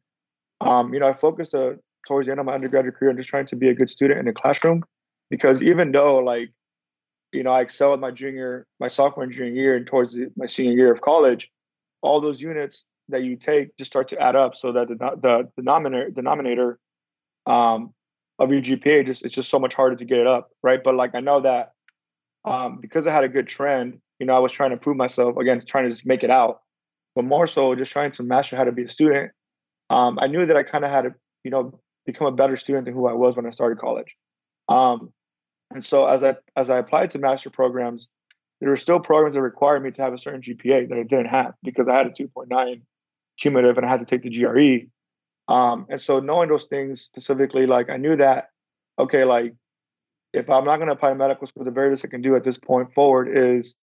[0.62, 1.74] Um, you know, I focused uh,
[2.08, 4.20] towards the end of my undergraduate career on just trying to be a good student
[4.20, 4.84] in the classroom,
[5.30, 6.52] because even though like,
[7.34, 10.46] you know, I excelled my junior, my sophomore and junior year, and towards the, my
[10.46, 11.50] senior year of college,
[12.02, 15.50] all those units that you take just start to add up, so that the the,
[15.58, 16.80] denominator denominator
[17.46, 17.94] um,
[18.40, 20.84] of your GPA, just it's just so much harder to get it up, right?
[20.84, 21.74] But like I know that
[22.44, 25.38] um, because I had a good trend, you know, I was trying to prove myself
[25.38, 26.62] again, trying to just make it out,
[27.16, 29.32] but more so just trying to master how to be a student.
[29.90, 32.86] Um, I knew that I kind of had to, you know, become a better student
[32.86, 34.16] than who I was when I started college.
[34.68, 35.12] Um,
[35.74, 38.10] and so as I as I applied to master programs,
[38.60, 41.28] there were still programs that required me to have a certain GPA that I didn't
[41.28, 42.82] have because I had a 2.9
[43.40, 44.88] cumulative and I had to take the GRE.
[45.48, 48.50] Um, and so knowing those things specifically, like I knew that,
[48.98, 49.54] okay, like
[50.34, 52.36] if I'm not going to apply to medical school, the very least I can do
[52.36, 53.76] at this point forward is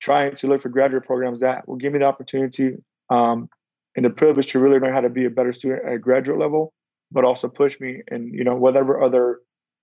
[0.00, 2.76] trying to look for graduate programs that will give me the opportunity
[3.10, 3.48] um,
[3.96, 6.38] and the privilege to really learn how to be a better student at a graduate
[6.38, 6.72] level,
[7.10, 9.40] but also push me and you know whatever other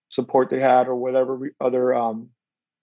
[0.10, 2.30] support they had or whatever re- other um,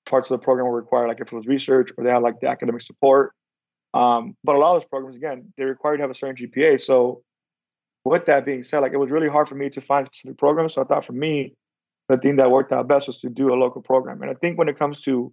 [0.09, 2.41] parts of the program were required, like if it was research or they had like
[2.41, 3.33] the academic support.
[3.95, 6.37] Um, but a lot of those programs, again, they require you to have a certain
[6.37, 6.81] GPA.
[6.81, 7.23] So
[8.05, 10.75] with that being said, like it was really hard for me to find specific programs.
[10.75, 11.55] So I thought for me,
[12.09, 14.23] the thing that worked out best was to do a local program.
[14.23, 15.33] And I think when it comes to,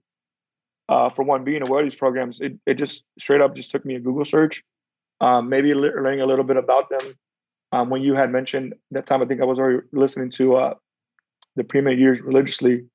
[0.88, 3.86] uh, for one, being aware of these programs, it, it just straight up just took
[3.86, 4.63] me a Google search,
[5.19, 7.15] um, maybe learning a little bit about them.
[7.71, 10.73] Um, when you had mentioned that time, I think I was already listening to uh,
[11.55, 12.86] the Premed Years religiously,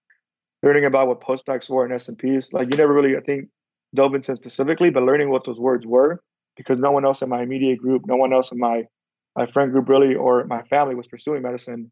[0.62, 2.52] learning about what postbacs were and SMPs.
[2.52, 3.48] Like you never really, I think,
[3.94, 6.20] dove into specifically, but learning what those words were
[6.56, 8.84] because no one else in my immediate group, no one else in my
[9.36, 11.90] my friend group really or my family was pursuing medicine,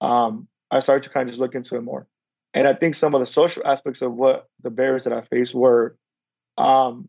[0.00, 2.06] um, I started to kind of just look into it more.
[2.54, 5.54] And I think some of the social aspects of what the barriers that I faced
[5.54, 5.96] were,
[6.56, 7.08] um,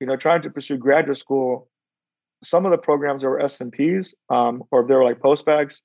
[0.00, 1.68] you know, trying to pursue graduate school.
[2.44, 5.80] Some of the programs that were SMPs um, or they were like postbacs,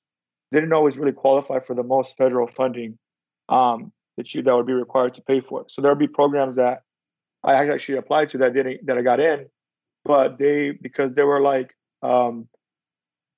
[0.52, 2.97] didn't always really qualify for the most federal funding
[3.50, 5.65] um, that you that would be required to pay for.
[5.69, 6.84] So there would be programs that
[7.43, 9.47] I actually applied to that didn't that I got in,
[10.06, 12.47] but they because they were like um,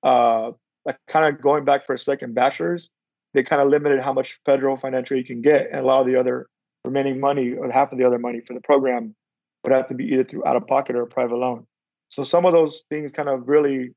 [0.04, 0.52] uh,
[0.86, 2.90] like kind of going back for a second bachelor's,
[3.34, 6.08] they kind of limited how much federal financial you can get, and a lot of
[6.08, 6.48] the other
[6.86, 9.16] remaining money or half of the other money for the program
[9.64, 11.68] would have to be either through out of pocket or a private loan.
[12.10, 13.92] So some of those things kind of really,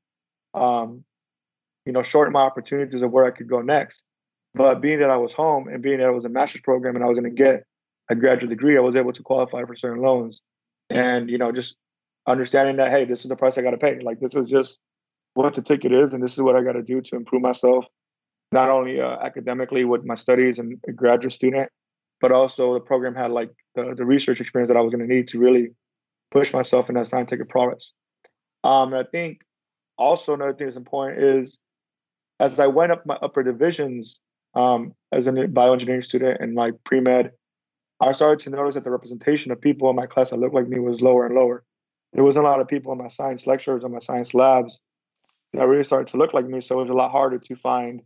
[0.53, 1.03] um,
[1.85, 4.03] you know, shortened my opportunities of where I could go next.
[4.53, 7.03] But being that I was home and being that it was a master's program and
[7.03, 7.63] I was going to get
[8.09, 10.41] a graduate degree, I was able to qualify for certain loans.
[10.89, 11.75] And you know, just
[12.27, 13.99] understanding that hey, this is the price I got to pay.
[13.99, 14.77] Like this is just
[15.33, 17.85] what the ticket is, and this is what I got to do to improve myself,
[18.51, 21.69] not only uh, academically with my studies and a graduate student,
[22.21, 25.13] but also the program had like the, the research experience that I was going to
[25.13, 25.69] need to really
[26.31, 27.91] push myself in that scientific progress.
[28.63, 29.41] Um, and I think
[29.97, 31.57] also another thing that's important is
[32.39, 34.19] as I went up my upper divisions
[34.55, 37.31] um, as a bioengineering student and my pre med,
[37.99, 40.67] I started to notice that the representation of people in my class that looked like
[40.67, 41.63] me was lower and lower.
[42.13, 44.79] There wasn't a lot of people in my science lectures and my science labs
[45.53, 46.61] that really started to look like me.
[46.61, 48.01] So it was a lot harder to find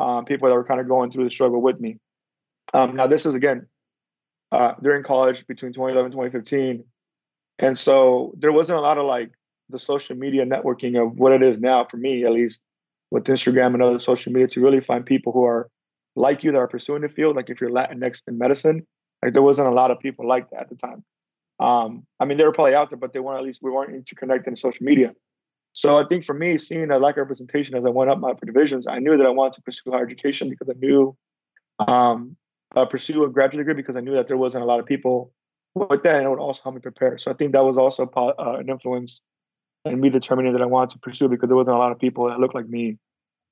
[0.00, 1.98] um, people that were kind of going through the struggle with me.
[2.72, 3.66] Um, now, this is again
[4.52, 6.84] uh, during college between 2011 and 2015.
[7.58, 9.30] And so there wasn't a lot of like
[9.68, 12.62] the social media networking of what it is now for me, at least
[13.10, 15.68] with Instagram and other social media, to really find people who are
[16.16, 17.36] like you that are pursuing the field.
[17.36, 18.86] Like if you're Latinx in medicine,
[19.22, 21.04] like there wasn't a lot of people like that at the time.
[21.60, 23.94] Um, I mean, they were probably out there, but they weren't at least we weren't
[23.94, 25.12] interconnected in social media.
[25.72, 28.32] So I think for me, seeing a lack of representation as I went up my
[28.44, 31.16] divisions, I knew that I wanted to pursue higher education because I knew
[31.86, 32.36] um,
[32.74, 35.32] uh, pursue a graduate degree because I knew that there wasn't a lot of people
[35.74, 37.18] with that, and it would also help me prepare.
[37.18, 39.20] So I think that was also uh, an influence
[39.84, 42.28] in me determining that I wanted to pursue because there wasn't a lot of people
[42.28, 42.98] that looked like me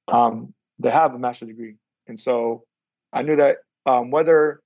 [0.08, 2.64] um, that have a master's degree, and so
[3.12, 4.60] I knew that um, whether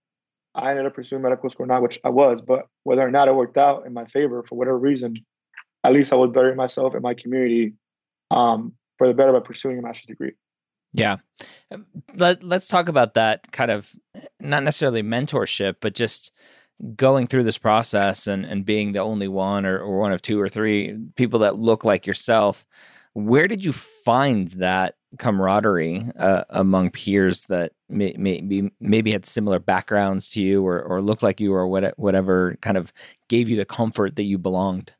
[0.55, 3.29] I ended up pursuing medical school or not, which I was, but whether or not
[3.29, 5.15] it worked out in my favor for whatever reason,
[5.85, 7.75] at least I was bettering myself and my community
[8.31, 10.33] um, for the better by pursuing a master's degree.
[10.93, 11.19] Yeah.
[12.17, 13.93] Let, let's talk about that kind of
[14.41, 16.33] not necessarily mentorship, but just
[16.97, 20.41] going through this process and, and being the only one or, or one of two
[20.41, 22.67] or three people that look like yourself.
[23.15, 29.59] Where did you find that camaraderie uh, among peers that may, maybe maybe had similar
[29.59, 32.93] backgrounds to you or, or looked like you or what, whatever kind of
[33.29, 34.93] gave you the comfort that you belonged?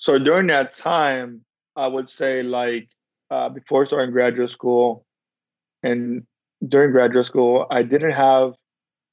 [0.00, 1.44] So during that time,
[1.76, 2.88] I would say like
[3.30, 5.04] uh, before starting graduate school
[5.82, 6.24] and
[6.66, 8.54] during graduate school, I didn't have,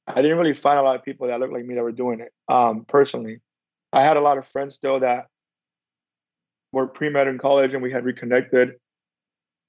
[0.06, 2.20] I didn't really find a lot of people that looked like me that were doing
[2.20, 2.32] it.
[2.48, 3.40] Um, personally,
[3.92, 5.26] I had a lot of friends still that
[6.72, 8.72] were pre med in college, and we had reconnected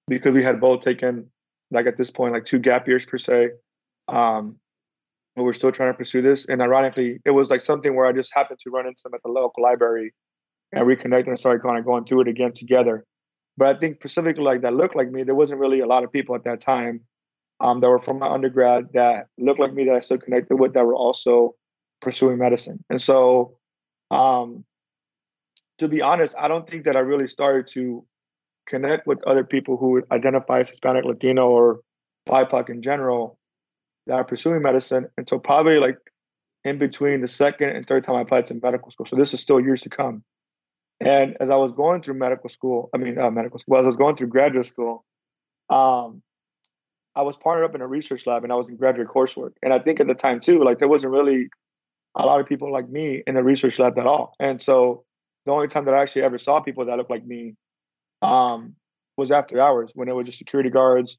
[0.08, 1.30] because we had both taken,
[1.70, 3.50] like at this point, like two gap years per se.
[4.08, 4.56] Um,
[5.36, 6.48] but we're still trying to pursue this.
[6.48, 9.22] And ironically, it was like something where I just happened to run into them at
[9.24, 10.14] the local library
[10.72, 13.06] and reconnect and started kind of going through it again together.
[13.58, 16.12] But I think specifically like that looked like me, there wasn't really a lot of
[16.12, 17.02] people at that time
[17.60, 20.74] um, that were from my undergrad that looked like me that I still connected with
[20.74, 21.56] that were also
[22.02, 22.84] pursuing medicine.
[22.90, 23.58] And so,
[24.12, 24.64] um,
[25.80, 28.06] to be honest, I don't think that I really started to
[28.68, 31.82] connect with other people who identify as Hispanic, Latino, or
[32.28, 33.38] BIPOC in general
[34.08, 35.98] that are pursuing medicine until probably like
[36.64, 39.08] in between the second and third time I applied to medical school.
[39.10, 40.24] So this is still years to come.
[41.02, 43.88] And as I was going through medical school, I mean, uh, medical school, as I
[43.88, 45.06] was going through graduate school,
[45.70, 46.22] um,
[47.16, 49.54] I was partnered up in a research lab and I was in graduate coursework.
[49.64, 51.50] And I think at the time too, like there wasn't really
[52.16, 54.36] a lot of people like me in the research lab at all.
[54.40, 55.04] And so
[55.46, 57.56] the only time that I actually ever saw people that looked like me
[58.22, 58.76] um,
[59.18, 61.18] was after hours when it was just security guards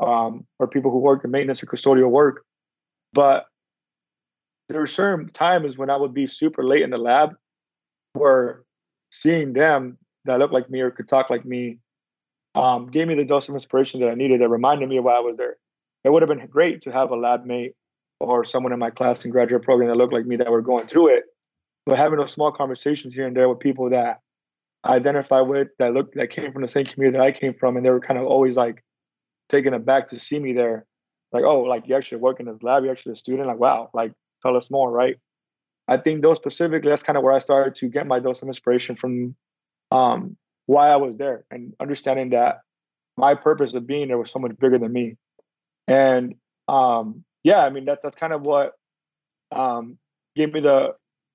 [0.00, 2.42] um, or people who worked in maintenance or custodial work.
[3.12, 3.46] But
[4.68, 7.30] there were certain times when I would be super late in the lab
[8.12, 8.62] where
[9.10, 11.78] seeing them that looked like me or could talk like me
[12.54, 15.14] um, gave me the dose of inspiration that I needed that reminded me of why
[15.14, 15.56] I was there.
[16.04, 17.74] It would have been great to have a lab mate
[18.18, 20.88] or someone in my class and graduate program that looked like me that were going
[20.88, 21.24] through it.
[21.86, 24.20] But having those small conversations here and there with people that
[24.84, 27.76] I identify with that looked that came from the same community that I came from,
[27.76, 28.82] and they were kind of always like
[29.48, 30.86] taken aback to see me there.
[31.32, 33.48] Like, oh, like you actually work in this lab, you're actually a student.
[33.48, 35.16] Like, wow, like tell us more, right?
[35.90, 38.48] I think those specifically, that's kind of where I started to get my dose of
[38.48, 39.34] inspiration from
[39.90, 40.36] um,
[40.66, 42.60] why I was there and understanding that
[43.16, 45.16] my purpose of being there was so much bigger than me.
[45.88, 46.36] And
[46.68, 48.74] um, yeah, I mean that that's kind of what
[49.50, 49.98] um,
[50.36, 50.94] gave me the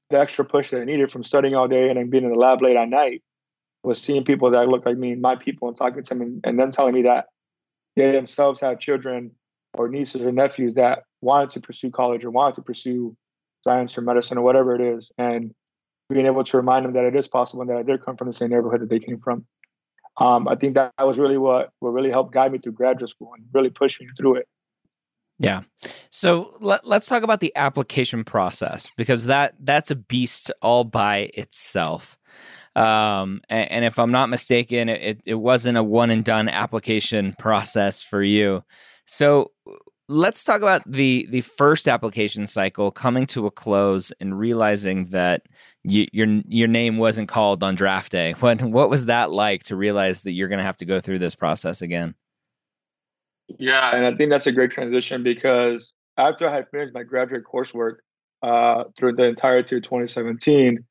[0.09, 2.37] the extra push that I needed from studying all day and then being in the
[2.37, 3.23] lab late at night
[3.83, 6.59] was seeing people that look like me, my people, and talking to them, and, and
[6.59, 7.25] then telling me that
[7.97, 9.31] they themselves have children
[9.73, 13.17] or nieces or nephews that wanted to pursue college or wanted to pursue
[13.65, 15.53] science or medicine or whatever it is, and
[16.09, 18.27] being able to remind them that it is possible and that I did come from
[18.27, 19.45] the same neighborhood that they came from.
[20.17, 23.31] Um, I think that was really what what really helped guide me through graduate school
[23.35, 24.47] and really push me through it.
[25.37, 25.63] Yeah.
[26.09, 31.29] So let, us talk about the application process because that that's a beast all by
[31.33, 32.17] itself.
[32.75, 37.33] Um, and, and, if I'm not mistaken, it, it wasn't a one and done application
[37.39, 38.65] process for you.
[39.05, 39.51] So
[40.07, 45.47] let's talk about the the first application cycle coming to a close and realizing that
[45.83, 48.33] you, your your name wasn't called on draft day.
[48.39, 51.19] What what was that like to realize that you're going to have to go through
[51.19, 52.15] this process again?
[53.59, 57.43] Yeah, and I think that's a great transition because after I had finished my graduate
[57.43, 57.97] coursework
[58.41, 60.83] uh, through the entirety of 2017,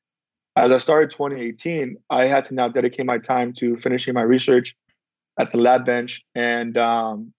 [0.55, 4.75] as I started 2018, I had to now dedicate my time to finishing my research
[5.37, 7.33] at the lab bench and um,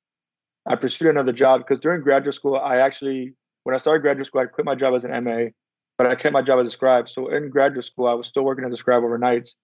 [0.67, 4.41] I pursued another job because during graduate school, I actually, when I started graduate school,
[4.41, 5.51] I quit my job as an MA,
[5.97, 7.09] but I kept my job as a scribe.
[7.09, 9.55] So in graduate school, I was still working as a scribe overnights.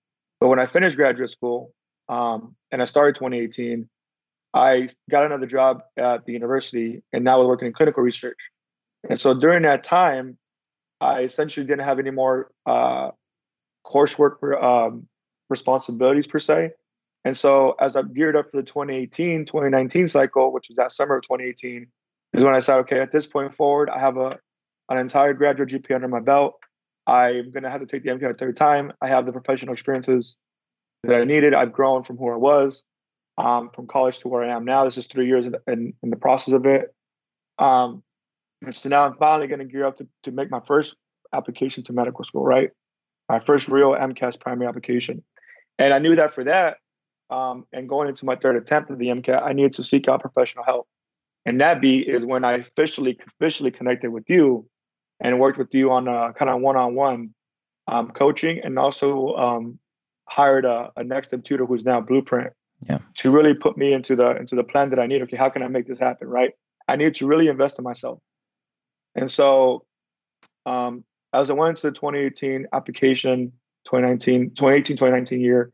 [0.40, 1.72] But when I finished graduate school
[2.08, 3.88] um, and I started 2018,
[4.54, 8.38] I got another job at the university and now I was working in clinical research.
[9.08, 10.36] And so during that time,
[11.00, 13.10] I essentially didn't have any more uh,
[13.84, 15.08] coursework um,
[15.48, 16.72] responsibilities per se.
[17.24, 21.16] And so as I've geared up for the 2018, 2019 cycle, which was that summer
[21.16, 21.86] of 2018,
[22.34, 24.38] is when I said, okay, at this point forward, I have a
[24.88, 26.54] an entire graduate GPA under my belt.
[27.06, 28.92] I'm going to have to take the MCAT a third time.
[29.00, 30.36] I have the professional experiences
[31.04, 31.54] that I needed.
[31.54, 32.84] I've grown from who I was,
[33.38, 34.84] um, from college to where I am now.
[34.84, 36.94] This is three years in, in, in the process of it.
[37.58, 38.02] Um,
[38.70, 40.94] so now I'm finally going to gear up to, to make my first
[41.32, 42.70] application to medical school, right?
[43.28, 45.24] My first real AMCAS primary application.
[45.78, 46.76] And I knew that for that,
[47.32, 50.20] um, and going into my third attempt at the MCAT, I needed to seek out
[50.20, 50.86] professional help.
[51.46, 54.68] And that be is when I officially officially connected with you
[55.18, 57.34] and worked with you on a kind of one-on-one
[57.88, 59.78] um, coaching and also um,
[60.28, 62.52] hired a, a Next Step tutor who's now Blueprint
[62.88, 62.98] yeah.
[63.18, 65.22] to really put me into the into the plan that I need.
[65.22, 66.28] Okay, how can I make this happen?
[66.28, 66.50] Right.
[66.86, 68.18] I need to really invest in myself.
[69.14, 69.84] And so
[70.66, 73.52] um, as I went into the 2018 application,
[73.86, 75.72] 2019, 2018, 2019 year,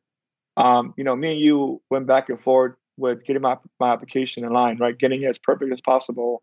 [0.59, 4.45] um, you know, me and you went back and forth with getting my, my application
[4.45, 4.99] in line, right?
[4.99, 6.43] Getting it as perfect as possible.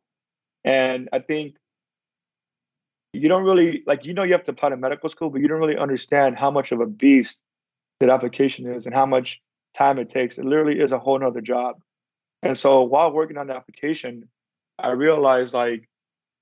[0.63, 1.55] And I think
[3.11, 5.49] you don't really like you know you have to apply to medical school, but you
[5.49, 7.43] don't really understand how much of a beast
[7.99, 9.41] that application is and how much
[9.73, 10.37] time it takes.
[10.37, 11.75] It literally is a whole nother job.
[12.41, 14.29] And so while working on the application,
[14.79, 15.89] I realized like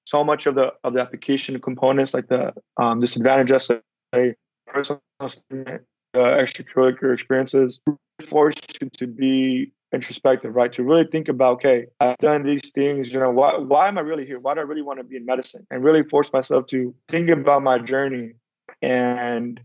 [0.06, 4.36] so much of the of the application components, like the um, disadvantage essay,
[4.68, 5.84] personal statement,
[6.14, 7.82] uh, extracurricular experiences,
[8.22, 10.74] force you to be introspective, right?
[10.74, 14.02] To really think about, okay, I've done these things, you know, why why am I
[14.02, 14.40] really here?
[14.40, 15.66] Why do I really want to be in medicine?
[15.70, 18.34] And really force myself to think about my journey
[18.82, 19.62] and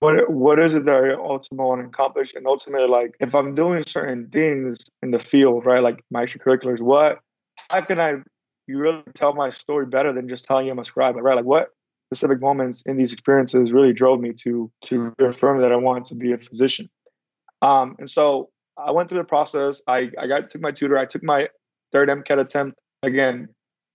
[0.00, 2.34] what what is it that I ultimately want to accomplish?
[2.34, 6.80] And ultimately, like if I'm doing certain things in the field, right, like my extracurriculars,
[6.80, 7.20] what
[7.68, 8.14] how can I
[8.66, 11.36] you really tell my story better than just telling you I'm a scribe, right?
[11.36, 11.70] Like what
[12.08, 16.14] specific moments in these experiences really drove me to to affirm that I wanted to
[16.14, 16.88] be a physician.
[17.60, 19.82] Um, and so I went through the process.
[19.86, 20.96] I, I got took my tutor.
[20.96, 21.48] I took my
[21.92, 23.48] third MCAT attempt again,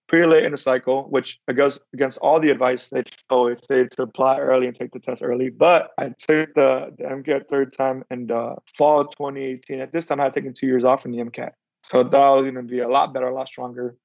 [0.08, 4.04] pretty late in the cycle, which goes against all the advice they always say to
[4.04, 5.50] apply early and take the test early.
[5.50, 9.80] But I took the, the MCAT third time in the fall of 2018.
[9.80, 11.52] At this time, I had taken two years off from the MCAT.
[11.86, 13.96] So that was going to be a lot better, a lot stronger.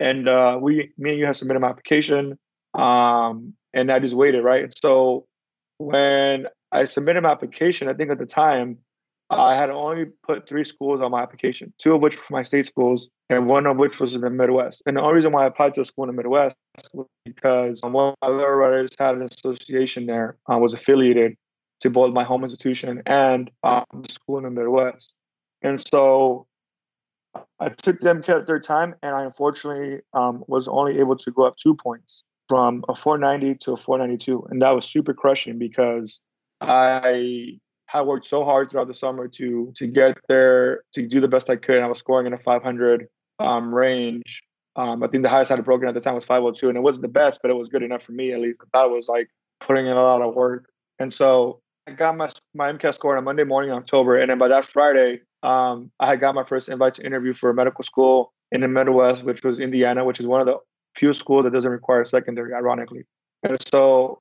[0.00, 2.38] And uh, we, me and you have submitted my application.
[2.78, 4.64] Um, and I just waited, right?
[4.64, 5.26] And so
[5.78, 8.78] when I submitted my application, I think at the time,
[9.30, 12.66] I had only put three schools on my application, two of which were my state
[12.66, 14.82] schools, and one of which was in the Midwest.
[14.86, 16.56] And the only reason why I applied to a school in the Midwest
[16.94, 21.36] was because one of my writers had an association there, I was affiliated
[21.80, 25.14] to both my home institution and um, the school in the Midwest.
[25.60, 26.46] And so
[27.60, 31.44] I took the MCAT their time, and I unfortunately um, was only able to go
[31.44, 36.20] up two points from a 490 to a 492, and that was super crushing because
[36.60, 41.28] I had worked so hard throughout the summer to to get there to do the
[41.28, 41.76] best I could.
[41.76, 44.42] And I was scoring in a 500 um, range.
[44.76, 46.82] Um, I think the highest I had broken at the time was 502, and it
[46.82, 48.60] wasn't the best, but it was good enough for me at least.
[48.62, 49.28] I thought it was like
[49.60, 53.18] putting in a lot of work, and so I got my my MCAT score on
[53.18, 56.44] a Monday morning in October, and then by that Friday, um, I had got my
[56.44, 60.20] first invite to interview for a medical school in the Midwest, which was Indiana, which
[60.20, 60.58] is one of the
[60.94, 63.04] few schools that doesn't require secondary, ironically.
[63.42, 64.20] And so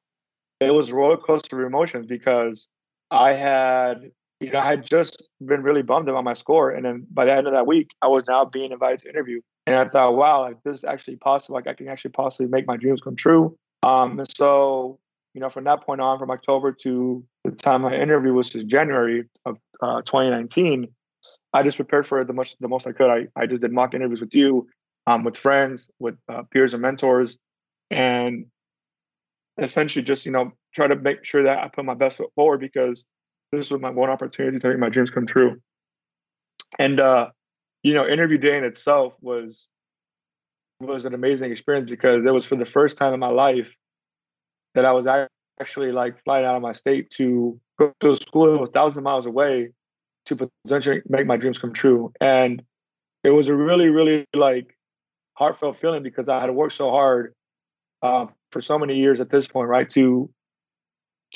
[0.59, 2.67] it was roller coaster emotions because
[3.11, 6.71] I had, you know, I had just been really bummed about my score.
[6.71, 9.41] And then by the end of that week, I was now being invited to interview.
[9.65, 11.55] And I thought, wow, like this is actually possible.
[11.55, 13.57] Like I can actually possibly make my dreams come true.
[13.83, 14.99] Um, and so,
[15.33, 18.67] you know, from that point on, from October to the time my interview was in
[18.69, 20.87] January of uh, 2019,
[21.53, 23.09] I just prepared for it the most the most I could.
[23.09, 24.67] I, I just did mock interviews with you,
[25.07, 27.37] um, with friends, with uh, peers and mentors,
[27.89, 28.45] and
[29.59, 32.59] essentially just you know try to make sure that I put my best foot forward
[32.59, 33.05] because
[33.51, 35.59] this was my one opportunity to make my dreams come true.
[36.77, 37.29] And uh,
[37.81, 39.67] you know, interview day in itself was
[40.79, 43.67] was an amazing experience because it was for the first time in my life
[44.75, 45.07] that I was
[45.59, 48.97] actually like flying out of my state to go to a school that was thousands
[48.97, 49.69] of miles away
[50.25, 52.13] to potentially make my dreams come true.
[52.21, 52.61] And
[53.23, 54.76] it was a really, really like
[55.37, 57.33] heartfelt feeling because I had worked so hard
[58.01, 59.89] uh, for so many years at this point, right?
[59.91, 60.29] To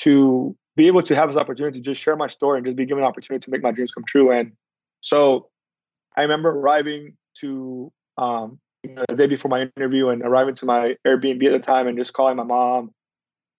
[0.00, 2.86] to be able to have this opportunity to just share my story and just be
[2.86, 4.30] given an opportunity to make my dreams come true.
[4.32, 4.52] And
[5.02, 5.50] so
[6.16, 11.44] I remember arriving to um, the day before my interview and arriving to my Airbnb
[11.44, 12.90] at the time and just calling my mom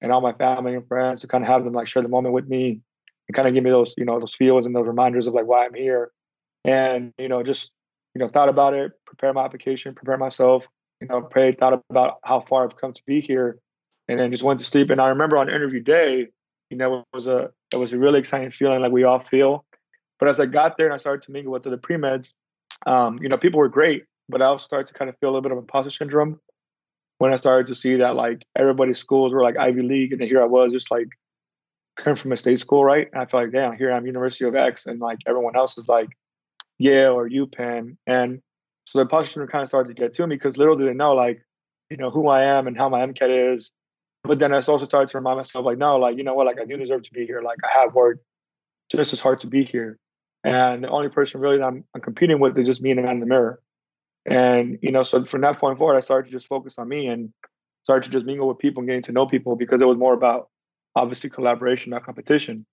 [0.01, 2.33] and all my family and friends to kind of have them like share the moment
[2.33, 2.81] with me
[3.27, 5.45] and kind of give me those, you know, those feels and those reminders of like
[5.45, 6.11] why I'm here.
[6.65, 7.71] And, you know, just,
[8.14, 10.64] you know, thought about it, prepare my application, prepare myself,
[11.01, 13.59] you know, prayed, thought about how far I've come to be here,
[14.07, 14.89] and then just went to sleep.
[14.89, 16.28] And I remember on interview day,
[16.70, 19.66] you know, it was a it was a really exciting feeling like we all feel.
[20.20, 22.34] But as I got there and I started to mingle with the pre meds,
[22.86, 25.32] um, you know, people were great, but I also started to kind of feel a
[25.32, 26.39] little bit of imposter syndrome
[27.18, 30.28] when I started to see that like everybody's schools were like Ivy League, and then
[30.28, 31.07] here I was just like
[31.95, 33.07] coming from a state school, right?
[33.11, 35.88] And I felt like, damn, here I'm University of X, and like everyone else is
[35.88, 36.09] like
[36.84, 38.41] Yale or UPenn, and
[38.86, 41.41] so the imposter kind of started to get to me because little they know, like,
[41.89, 43.71] you know, who I am and how my MCAT is.
[44.23, 46.59] But then I also started to remind myself, like, no, like, you know what, like
[46.59, 47.41] I do deserve to be here.
[47.41, 48.23] Like I have worked
[48.91, 49.97] just as hard to be here.
[50.43, 53.03] And the only person really that I'm, I'm competing with is just me and the
[53.03, 53.61] man in the mirror.
[54.25, 57.07] And, you know, so from that point forward, I started to just focus on me
[57.07, 57.34] and
[57.84, 60.13] started to just mingle with people and getting to know people because it was more
[60.13, 60.49] about
[60.95, 62.65] obviously collaboration, not competition.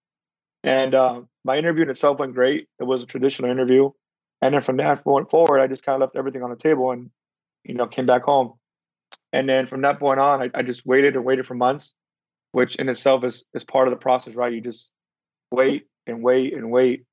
[0.62, 2.68] And uh, my interview in itself went great.
[2.78, 3.90] It was a traditional interview.
[4.42, 6.90] And then from that point forward, I just kind of left everything on the table
[6.90, 7.10] and,
[7.64, 8.54] you know, came back home.
[9.32, 11.94] And then from that point on, I, I just waited and waited for months,
[12.52, 14.52] which in itself is, is part of the process, right?
[14.52, 14.90] You just
[15.50, 17.04] wait and wait and wait.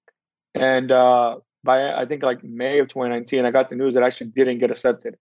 [0.56, 4.08] And uh, by I think like May of 2019, I got the news that I
[4.08, 5.16] actually didn't get accepted,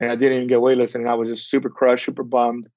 [0.00, 2.68] and I didn't even get waitlisted, and I was just super crushed, super bummed.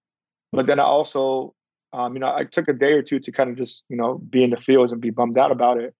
[0.52, 1.54] But then I also,
[1.92, 4.18] um, you know, I took a day or two to kind of just you know
[4.18, 5.94] be in the fields and be bummed out about it.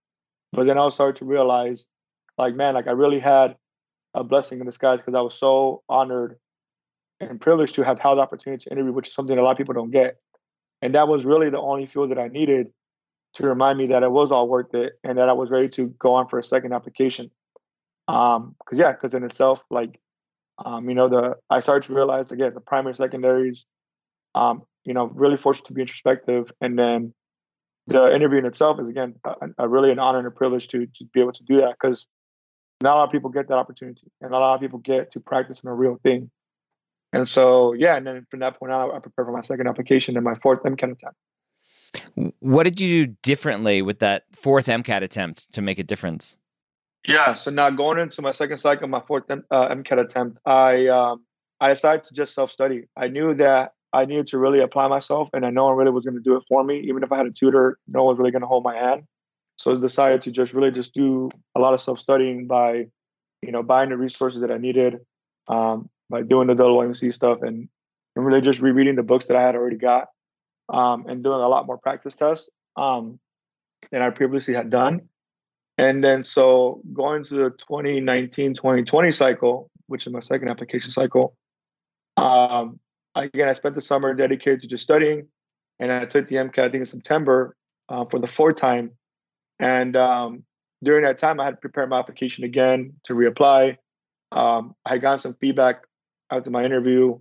[0.54, 1.88] But then I started to realize,
[2.38, 3.56] like, man, like I really had
[4.14, 6.38] a blessing in disguise because I was so honored
[7.20, 9.58] and privileged to have had the opportunity to interview, which is something a lot of
[9.58, 10.18] people don't get.
[10.82, 12.68] And that was really the only fuel that I needed
[13.36, 15.88] to remind me that it was all worth it and that I was ready to
[16.00, 17.32] go on for a second application.
[18.08, 20.00] Um, cause yeah, cause in itself, like,
[20.64, 23.66] um, you know, the, I started to realize again, the primary secondaries,
[24.36, 26.52] um, you know, really forced to be introspective.
[26.62, 27.14] And then
[27.88, 30.86] the interview in itself is again, a, a really an honor and a privilege to,
[30.86, 31.78] to be able to do that.
[31.80, 32.08] Cause
[32.82, 35.20] not a lot of people get that opportunity and a lot of people get to
[35.20, 36.30] practice in a real thing.
[37.14, 40.18] And so, yeah, and then from that point on, I prepared for my second application
[40.18, 41.16] and my fourth MCAT attempt.
[42.40, 46.38] What did you do differently with that fourth MCAT attempt to make a difference?
[47.08, 51.24] Yeah, so now going into my second cycle, my fourth uh, MCAT attempt, I um,
[51.62, 52.86] I decided to just self study.
[52.98, 56.04] I knew that I needed to really apply myself, and I know one really was
[56.04, 56.80] going to do it for me.
[56.82, 59.04] Even if I had a tutor, no one was really going to hold my hand.
[59.58, 62.88] So I decided to just really just do a lot of self studying by,
[63.42, 64.98] you know, buying the resources that I needed,
[65.48, 67.70] um, by doing the AAMC stuff, and,
[68.16, 70.08] and really just rereading the books that I had already got
[70.70, 73.20] um, and doing a lot more practice tests um,
[73.92, 75.02] than I previously had done.
[75.78, 81.36] And then so going to the 2019 2020 cycle, which is my second application cycle,
[82.18, 82.80] um,
[83.16, 85.28] again, I spent the summer dedicated to just studying.
[85.80, 87.56] And I took the MCAT, I think in September
[87.90, 88.92] uh, for the fourth time.
[89.60, 90.44] And um,
[90.84, 93.78] during that time, I had prepared my application again to reapply.
[94.32, 95.84] Um, I had gotten some feedback
[96.32, 97.20] after my interview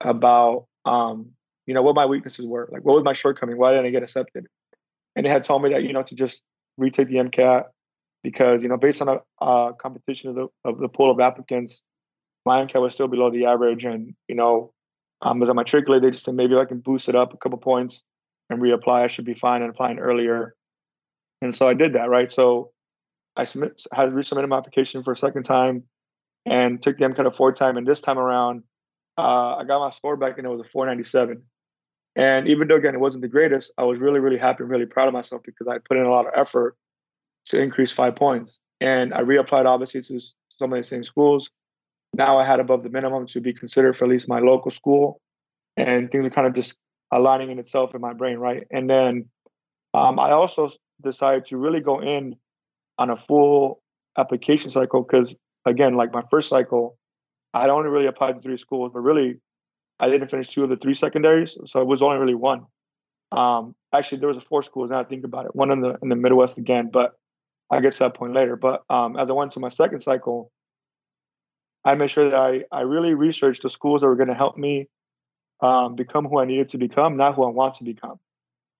[0.00, 1.32] about um,
[1.66, 2.68] you know, what my weaknesses were.
[2.72, 3.58] Like, what was my shortcoming?
[3.58, 4.46] Why didn't I get accepted?
[5.14, 6.42] And they had told me that, you know, to just
[6.78, 7.64] retake the MCAT
[8.22, 11.82] because, you know, based on a, competition of the, of the pool of applicants,
[12.44, 13.84] my MCAT was still below the average.
[13.84, 14.72] And, you know,
[15.22, 17.58] um, as I matriculated, they just said maybe I can boost it up a couple
[17.58, 18.02] points
[18.48, 19.02] and reapply.
[19.02, 20.54] I should be fine and applying earlier.
[21.42, 22.30] And so I did that, right?
[22.30, 22.70] So
[23.36, 25.84] I submit, had resubmitted my application for a second time
[26.46, 27.76] and took the MCAT a fourth time.
[27.76, 28.62] And this time around,
[29.18, 31.42] uh, I got my score back and it was a 497.
[32.14, 34.86] And even though again it wasn't the greatest, I was really, really happy and really
[34.86, 36.76] proud of myself because I put in a lot of effort
[37.46, 38.60] to increase five points.
[38.80, 40.20] And I reapplied obviously to
[40.58, 41.50] some of the same schools.
[42.14, 45.20] Now I had above the minimum to be considered for at least my local school.
[45.76, 46.76] And things are kind of just
[47.12, 48.66] aligning in itself in my brain, right?
[48.70, 49.28] And then
[49.92, 50.70] um, I also
[51.02, 52.36] decided to really go in
[52.98, 53.82] on a full
[54.18, 55.34] application cycle because
[55.64, 56.98] again, like my first cycle,
[57.54, 59.36] I'd only really applied to three schools, but really
[59.98, 62.66] I didn't finish two of the three secondaries, so it was only really one.
[63.32, 64.90] Um, actually, there was a four schools.
[64.90, 67.14] Now I think about it, one in the in the Midwest again, but
[67.70, 68.56] I'll get to that point later.
[68.56, 70.52] But um, as I went to my second cycle,
[71.84, 74.56] I made sure that I I really researched the schools that were going to help
[74.56, 74.86] me
[75.60, 78.18] um, become who I needed to become, not who I want to become.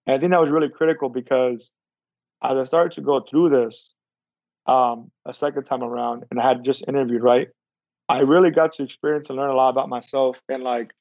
[0.07, 1.73] And I think that was really critical because
[2.43, 3.93] as I started to go through this
[4.67, 7.49] um, a second time around, and I had just interviewed, right?
[8.09, 10.93] I really got to experience and learn a lot about myself and like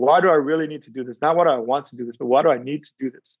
[0.00, 1.20] why do I really need to do this?
[1.20, 3.36] Not what I want to do this, but why do I need to do this?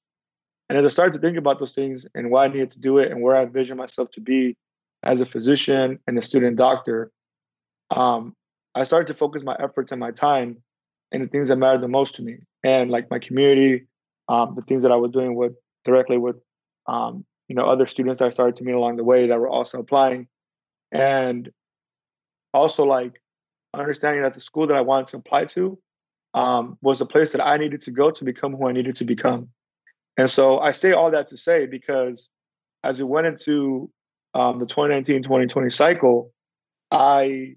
[0.68, 2.98] And as I started to think about those things and why I needed to do
[2.98, 4.56] it and where I envision myself to be
[5.02, 7.10] as a physician and a student doctor,
[7.90, 8.34] um,
[8.74, 10.58] I started to focus my efforts and my time
[11.12, 13.86] in the things that mattered the most to me and like my community,
[14.28, 15.54] um, the things that I was doing with
[15.86, 16.36] directly with
[16.86, 19.80] um, you know other students I started to meet along the way that were also
[19.80, 20.28] applying,
[20.92, 21.50] and
[22.54, 23.20] also like
[23.74, 25.76] understanding that the school that I wanted to apply to
[26.32, 29.04] um, was the place that I needed to go to become who I needed to
[29.04, 29.48] become.
[30.16, 32.30] And so I say all that to say because
[32.84, 33.90] as we went into
[34.34, 36.32] um, the 2019-2020 cycle,
[36.92, 37.56] I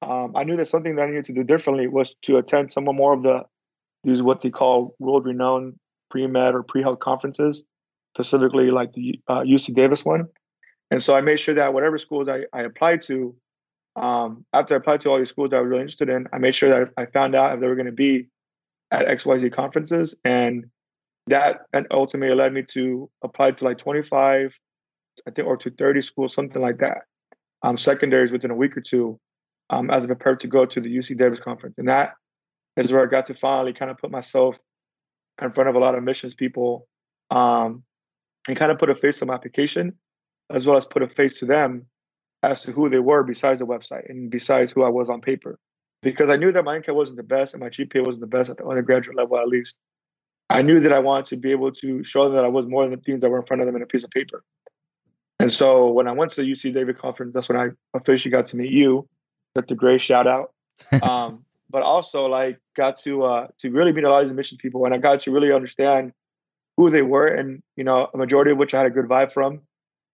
[0.00, 2.84] um, I knew that something that I needed to do differently was to attend some
[2.84, 3.42] more of the
[4.04, 5.74] these what they call world-renowned
[6.08, 7.64] pre-med or pre-health conferences,
[8.14, 10.28] specifically like the uh, UC Davis one.
[10.90, 13.34] And so I made sure that whatever schools I, I applied to,
[13.96, 16.54] um, after I applied to all these schools I was really interested in, I made
[16.54, 18.28] sure that I found out if they were going to be
[18.90, 20.14] at XYZ conferences.
[20.24, 20.66] And
[21.26, 24.56] that and ultimately led me to apply to like 25,
[25.26, 26.98] I think, or to 30 schools, something like that.
[27.62, 29.18] Um, secondaries within a week or two
[29.70, 31.76] um, as I prepared to go to the UC Davis conference.
[31.78, 32.12] And that
[32.76, 34.56] is where I got to finally kind of put myself
[35.42, 36.86] in front of a lot of admissions people
[37.30, 37.82] um,
[38.48, 39.92] and kind of put a face on my application,
[40.50, 41.86] as well as put a face to them
[42.42, 45.58] as to who they were besides the website and besides who I was on paper.
[46.02, 48.50] Because I knew that my MCAT wasn't the best and my GPA wasn't the best
[48.50, 49.78] at the undergraduate level, at least.
[50.50, 52.82] I knew that I wanted to be able to show them that I was more
[52.82, 54.44] than the things that were in front of them in a piece of paper.
[55.40, 58.46] And so when I went to the UC Davis conference, that's when I officially got
[58.48, 59.08] to meet you.
[59.54, 60.52] The great shout out.
[61.02, 64.58] Um, but also like got to uh, to really meet a lot of these admission
[64.58, 66.12] people, and I got to really understand
[66.76, 69.32] who they were, and you know, a majority of which I had a good vibe
[69.32, 69.60] from.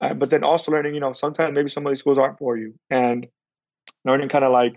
[0.00, 2.56] Uh, but then also learning, you know, sometimes maybe some of these schools aren't for
[2.56, 3.26] you, and
[4.04, 4.74] learning kind of like,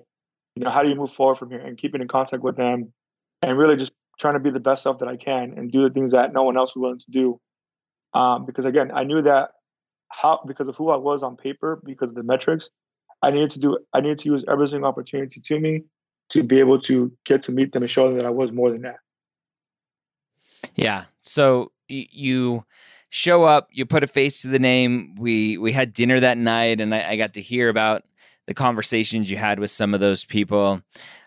[0.55, 2.93] you know, how do you move forward from here, and keeping in contact with them,
[3.41, 5.93] and really just trying to be the best self that I can, and do the
[5.93, 7.39] things that no one else was willing to do.
[8.13, 9.51] Um, because again, I knew that
[10.09, 12.69] how because of who I was on paper, because of the metrics,
[13.21, 15.83] I needed to do I needed to use every single opportunity to me
[16.29, 18.71] to be able to get to meet them and show them that I was more
[18.71, 18.97] than that.
[20.75, 21.05] Yeah.
[21.19, 22.65] So you
[23.09, 25.15] show up, you put a face to the name.
[25.17, 28.03] We we had dinner that night, and I, I got to hear about
[28.47, 30.81] the conversations you had with some of those people.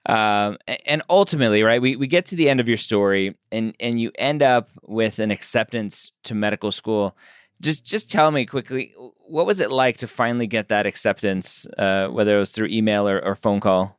[0.07, 4.01] Um, and ultimately, right, we, we get to the end of your story, and and
[4.01, 7.16] you end up with an acceptance to medical school.
[7.61, 8.95] Just just tell me quickly,
[9.28, 13.09] what was it like to finally get that acceptance, uh, whether it was through email
[13.09, 13.95] or, or phone call?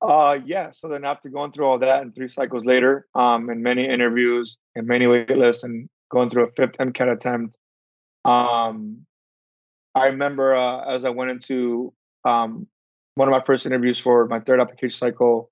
[0.00, 0.70] Uh, yeah.
[0.70, 4.56] So then after going through all that and three cycles later, um, and many interviews
[4.74, 7.56] and many wait lists and going through a fifth MCAT attempt,
[8.24, 9.04] um,
[9.94, 11.92] I remember uh, as I went into
[12.24, 12.66] um,
[13.14, 15.50] one of my first interviews for my third application cycle,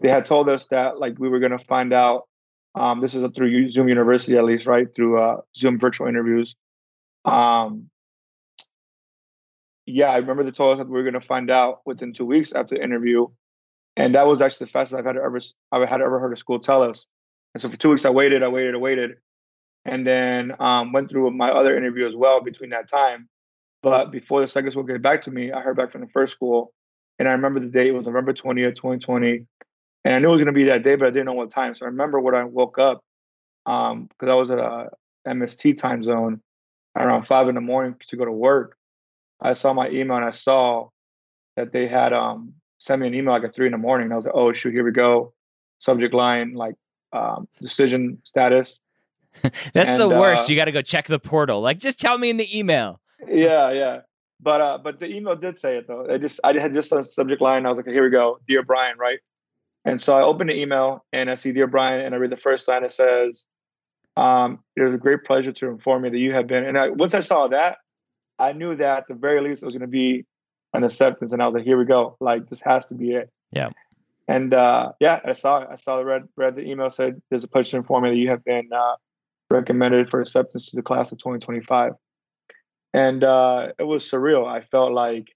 [0.00, 2.28] they had told us that like we were going to find out.
[2.74, 4.86] Um, this is through Zoom University, at least, right?
[4.94, 6.54] Through uh, Zoom virtual interviews.
[7.24, 7.88] Um,
[9.86, 12.26] yeah, I remember they told us that we were going to find out within two
[12.26, 13.26] weeks after the interview
[13.98, 15.40] and that was actually the fastest I've had ever
[15.72, 17.06] I've had ever heard a school tell us.
[17.52, 19.16] And so for two weeks, I waited, I waited, I waited,
[19.84, 23.28] and then um, went through my other interview as well between that time.
[23.82, 26.32] But before the second school get back to me, I heard back from the first
[26.32, 26.72] school,
[27.18, 27.88] and I remember the date.
[27.88, 29.46] It was November twentieth, twenty twenty,
[30.04, 31.50] and I knew it was going to be that day, but I didn't know what
[31.50, 31.74] time.
[31.74, 33.02] So I remember when I woke up
[33.64, 34.90] because um, I was at a
[35.26, 36.40] MST time zone
[36.96, 38.76] around five in the morning to go to work.
[39.40, 40.88] I saw my email and I saw
[41.56, 44.06] that they had um, sent me an email like at three in the morning.
[44.06, 45.32] And I was like, oh shoot, here we go.
[45.78, 46.74] Subject line like
[47.12, 48.80] um, decision status.
[49.42, 50.48] That's and, the worst.
[50.48, 51.60] Uh, you got to go check the portal.
[51.60, 53.00] Like, just tell me in the email.
[53.26, 54.00] Yeah, yeah.
[54.40, 56.06] But uh, but the email did say it though.
[56.08, 57.66] I just I had just a subject line.
[57.66, 59.18] I was like, here we go, dear Bryan, right?
[59.84, 62.36] And so I opened the email and I see dear Bryan, and I read the
[62.36, 62.84] first line.
[62.84, 63.46] It says,
[64.16, 66.90] um, "It was a great pleasure to inform you that you have been." And I,
[66.90, 67.78] once I saw that,
[68.38, 70.24] I knew that at the very least it was going to be
[70.74, 72.16] an acceptance, and I was like, here we go.
[72.20, 73.30] Like this has to be it.
[73.52, 73.70] Yeah.
[74.26, 77.48] And uh, yeah, I saw I saw the read read the email said there's a
[77.48, 78.96] pleasure for me that you have been uh,
[79.50, 81.94] recommended for acceptance to the class of 2025.
[82.92, 84.46] And uh, it was surreal.
[84.46, 85.28] I felt like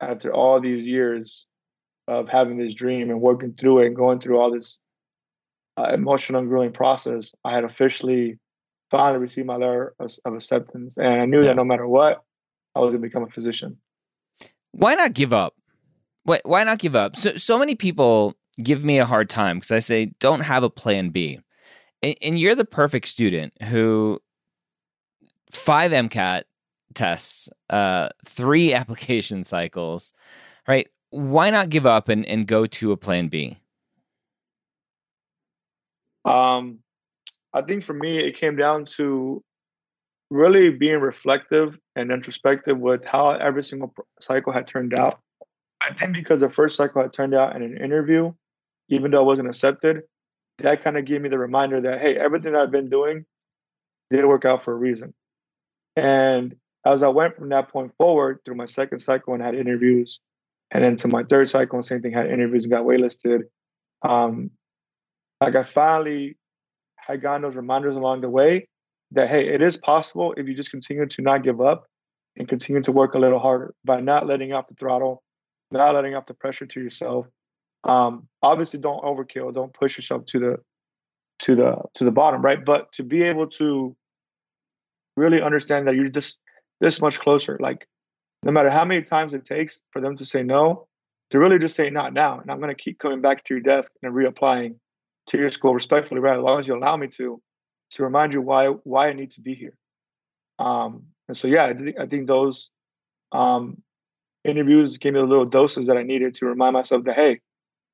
[0.00, 1.46] after all these years
[2.06, 4.78] of having this dream and working through it and going through all this
[5.78, 8.38] uh, emotional and grueling process, I had officially
[8.90, 10.98] finally received my letter of, of acceptance.
[10.98, 11.48] And I knew yeah.
[11.48, 12.22] that no matter what,
[12.74, 13.78] I was going to become a physician
[14.72, 15.54] why not give up?
[16.24, 17.16] Why, why not give up?
[17.16, 20.70] So, so many people give me a hard time because I say, don't have a
[20.70, 21.40] plan B.
[22.02, 24.20] And, and you're the perfect student who
[25.50, 26.42] five MCAT
[26.94, 30.12] tests, uh, three application cycles,
[30.66, 30.88] right?
[31.10, 33.58] Why not give up and, and go to a plan B?
[36.24, 36.78] Um,
[37.52, 39.42] I think for me, it came down to
[40.32, 45.20] really being reflective and introspective with how every single cycle had turned out.
[45.82, 48.32] I think because the first cycle had turned out in an interview,
[48.88, 50.02] even though I wasn't accepted,
[50.58, 53.26] that kind of gave me the reminder that, hey, everything I've been doing
[54.10, 55.12] did work out for a reason.
[55.96, 56.56] And
[56.86, 60.18] as I went from that point forward through my second cycle and had interviews,
[60.70, 63.42] and then to my third cycle, and same thing, had interviews and got waitlisted.
[64.00, 64.50] Um,
[65.42, 66.38] like I finally
[66.96, 68.68] had gotten those reminders along the way
[69.12, 71.86] that hey, it is possible if you just continue to not give up
[72.36, 75.22] and continue to work a little harder by not letting off the throttle,
[75.70, 77.26] not letting off the pressure to yourself.
[77.84, 80.56] Um, obviously, don't overkill, don't push yourself to the
[81.40, 82.64] to the to the bottom, right?
[82.64, 83.96] But to be able to
[85.16, 86.38] really understand that you're just
[86.80, 87.86] this much closer, like
[88.42, 90.86] no matter how many times it takes for them to say no,
[91.30, 92.40] to really just say not now.
[92.40, 94.76] And I'm going to keep coming back to your desk and reapplying
[95.28, 96.36] to your school respectfully, right?
[96.36, 97.40] As long as you allow me to,
[97.92, 99.76] to remind you why why I need to be here.
[100.58, 102.68] Um, and so, yeah, I think, I think those
[103.32, 103.82] um,
[104.44, 107.40] interviews gave me the little doses that I needed to remind myself that hey,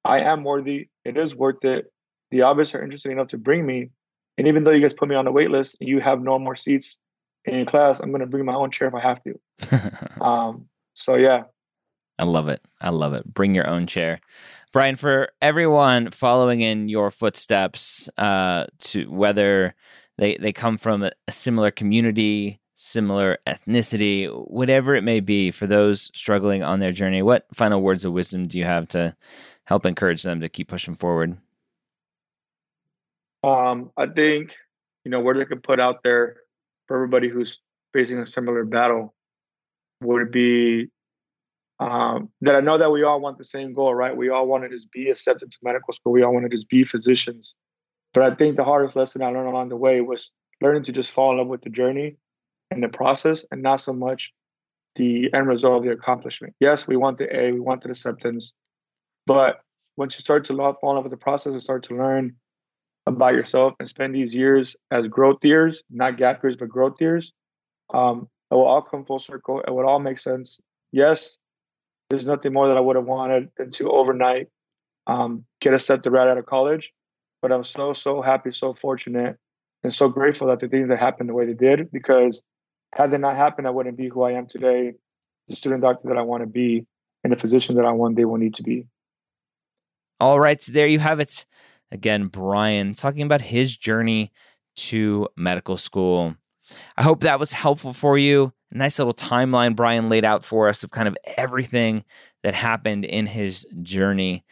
[0.05, 0.89] I am worthy.
[1.05, 1.93] It is worth it.
[2.31, 3.91] The obvious are interested enough to bring me.
[4.37, 6.39] And even though you guys put me on the wait list and you have no
[6.39, 6.97] more seats
[7.45, 10.21] in your class, I'm going to bring my own chair if I have to.
[10.21, 11.45] um, so yeah.
[12.19, 12.61] I love it.
[12.81, 13.33] I love it.
[13.33, 14.21] Bring your own chair.
[14.73, 19.75] Bryan, for everyone following in your footsteps, uh, to whether
[20.19, 26.11] they, they come from a, similar community, similar ethnicity, whatever it may be, for those
[26.15, 29.17] struggling on their journey, what final words of wisdom do you have to
[29.65, 31.39] help encourage them to keep pushing forward?
[33.43, 34.55] Um, I think,
[35.05, 36.37] you know, what they could put out there
[36.89, 37.59] for everybody who's
[37.93, 39.15] facing a similar battle
[40.03, 40.89] would be
[41.81, 44.17] um, that I know that we all want the same goal, right?
[44.17, 46.13] We all want to just be accepted to medical school.
[46.13, 47.55] We all want to just be physicians.
[48.15, 51.13] But I think the hardest lesson I learned along the way was learning to just
[51.13, 52.17] fall in love with the journey
[52.71, 54.33] and the process and not so much
[54.97, 56.55] the end result of the accomplishment.
[56.59, 58.53] Yes, we want the A, we want the acceptance.
[59.27, 59.61] But
[59.97, 62.35] once you start to love, fall in love with the process and start to learn
[63.07, 67.33] about yourself and spend these years as growth years, not gap years, but growth years,
[67.95, 69.61] um, it will all come full circle.
[69.61, 70.59] It would all make sense.
[70.93, 71.39] Yes,
[72.11, 74.49] there's nothing more that I would have wanted than to overnight
[75.07, 76.93] um, get to right out of college.
[77.41, 79.37] But I'm so, so happy, so fortunate,
[79.85, 82.43] and so grateful that the things that happened the way they did because
[82.95, 84.95] had they not happened, I wouldn't be who I am today,
[85.47, 86.87] the student doctor that I want to be,
[87.23, 88.87] and the physician that I one day will need to be.
[90.21, 91.47] All right, so there you have it.
[91.93, 94.33] Again, Bryan talking about his journey
[94.77, 96.35] to medical school.
[96.97, 98.53] I hope that was helpful for you.
[98.71, 102.05] Nice little timeline Bryan laid out for us of kind of everything
[102.43, 104.45] that happened in his journey,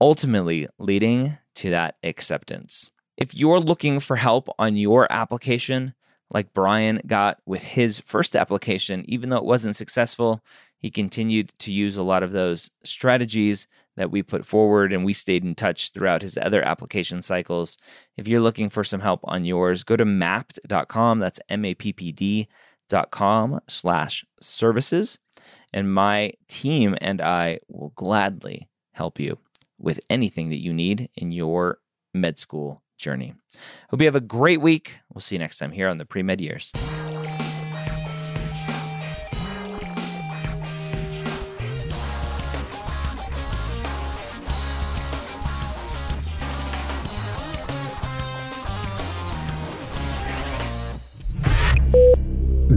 [0.00, 2.90] ultimately leading to that acceptance.
[3.16, 5.94] If you're looking for help on your application,
[6.30, 10.42] like Bryan got with his first application, even though it wasn't successful,
[10.78, 15.12] he continued to use a lot of those strategies that we put forward and we
[15.12, 17.76] stayed in touch throughout his other application cycles.
[18.16, 21.18] If you're looking for some help on yours, go to mappd.com.
[21.18, 22.56] That's M A P P D.com
[23.68, 25.18] slash services.
[25.72, 29.38] And my team and I will gladly help you
[29.78, 31.78] with anything that you need in your
[32.12, 33.34] med school journey.
[33.90, 34.98] Hope you have a great week.
[35.12, 36.72] We'll see you next time here on the Premed Years.